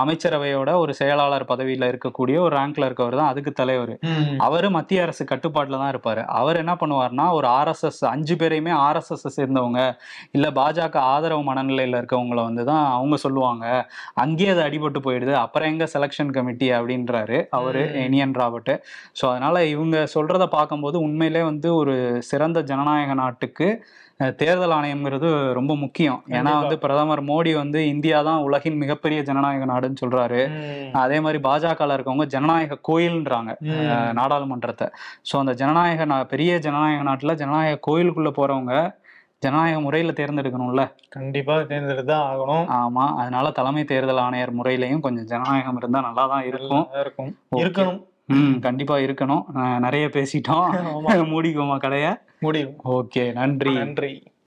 அமைச்சரவையோட 0.01 0.71
ஒரு 0.79 0.93
செயலாளர் 0.95 1.47
பதவியில 1.49 1.91
இருக்கக்கூடிய 1.93 2.37
ஒரு 2.41 2.55
ரேங்க்ல 2.57 2.89
இருக்கவர் 2.89 3.17
தான் 3.17 3.31
அதுக்கு 3.31 3.53
தலைவர். 3.53 3.95
அவரு 4.41 4.71
மத்திய 4.71 5.03
அரசு 5.03 5.25
கட்டுப்பாட்டுல 5.25 5.81
தான் 5.81 5.93
இருப்பாரு. 5.93 6.23
அவர் 6.39 6.57
என்ன 6.57 6.75
பண்ணுவார்னா 6.81 7.27
ஒரு 7.33 7.49
ஆர்எஸ்எஸ் 7.53 8.03
அஞ்சு 8.11 8.37
பேரையுமே 8.37 8.75
ஆர்எஸ்எஸ் 8.81 9.27
சேர்ந்தவங்க 9.37 9.81
இல்ல 10.33 10.47
பாஜக 10.57 10.79
ஆதரவு 11.11 11.45
மனநிலையில 11.47 12.01
இருக்கவங்கள 12.01 12.41
வந்து 12.43 12.65
தான் 12.65 12.85
அவங்க 12.95 13.17
சொல்லுவாங்க. 13.19 13.65
அங்கேயே 14.21 14.51
அது 14.51 14.63
அடிபட்டு 14.63 15.01
போயிடுது. 15.05 15.35
அப்புறம் 15.41 15.69
எங்க 15.69 15.85
செலெக்ஷன் 15.93 16.33
கமிட்டி 16.33 16.69
அப்படின்றாரு 16.73 17.19
அவரு 17.53 17.83
ம். 17.89 17.97
இனியன் 18.05 18.35
ராபர்ட். 18.35 18.73
ஸோ 19.19 19.25
அதனால 19.31 19.47
இவங்க 19.69 19.97
சொல்றத 20.15 20.45
பார்க்கும்போது 20.51 20.97
உண்மையிலே 21.01 21.43
வந்து 21.45 21.69
ஒரு 21.75 21.95
சிறந்த 22.29 22.59
ஜனநாயக 22.63 23.15
நாட்டுக்கு 23.23 23.69
தேர்தல் 24.41 24.75
ஆணையம்ங்கிறது 24.77 25.29
ரொம்ப 25.59 25.73
முக்கியம். 25.83 26.19
ஏன்னா. 26.39 26.53
வந்து 26.63 26.77
பிரதமர் 26.83 27.23
மோடி 27.29 27.53
வந்து 27.61 27.81
இந்தியா 27.93 28.19
தான் 28.27 28.43
உலகின் 28.47 28.81
மிகப்பெரிய 28.83 29.21
ஜனநாயக 29.29 29.67
நாடுன்னு 29.73 30.03
சொல்றாரு. 30.03 30.41
அதே 31.03 31.19
மாதிரி 31.25 31.39
பாஜகல 31.47 31.97
இருக்கவங்க 31.97 32.27
ஜனநாயக 32.35 32.79
கோயில்ன்றாங்க 32.89 33.53
நாடாளுமன்றத்தை. 34.19 34.89
ஸோ 35.31 35.37
அந்த 35.43 35.55
ஜனநாயக 35.63 36.25
பெரிய 36.35 36.59
ஜனநாயக 36.67 37.07
நாட்டுல 37.11 37.35
ஜனநாயக 37.43 37.81
கோயிலுக்குள்ள 37.89 38.33
போறவங்க 38.41 38.75
ஜனநாயக 39.43 39.79
முறையில 39.85 40.13
தேர்ந்தெடுக்கணும்ல. 40.19 40.83
கண்டிப்பா 41.17 41.55
தேர்ந்தெடுத்து 41.71 42.11
தான் 42.13 42.27
ஆகணும். 42.31 42.67
ஆமா 42.81 43.05
அதனால 43.21 43.47
தலைமை 43.59 43.83
தேர்தல் 43.93 44.21
ஆணையர் 44.25 44.53
முறையிலையும் 44.59 45.05
கொஞ்சம் 45.07 45.29
ஜனநாயகம் 45.33 45.79
இருந்தா 45.81 46.01
நல்லா 46.09 46.25
தான் 46.33 46.45
இருக்கும். 46.51 46.85
இருக்கும். 47.03 47.31
இருக்கணும். 47.63 48.01
ம் 48.31 48.59
கண்டிப்பா 48.59 48.97
இருக்கணும். 48.97 49.79
நிறைய 49.79 50.07
பேசிட்டோம். 50.07 50.67
ஆமா. 51.09 51.15
மூடிக்குவோமா 51.33 51.79
கடைய? 51.79 52.21
முடியும் 52.41 52.75
ஓகே 52.85 53.33
நன்றி. 53.33 53.73
நன்றி. 53.73 54.23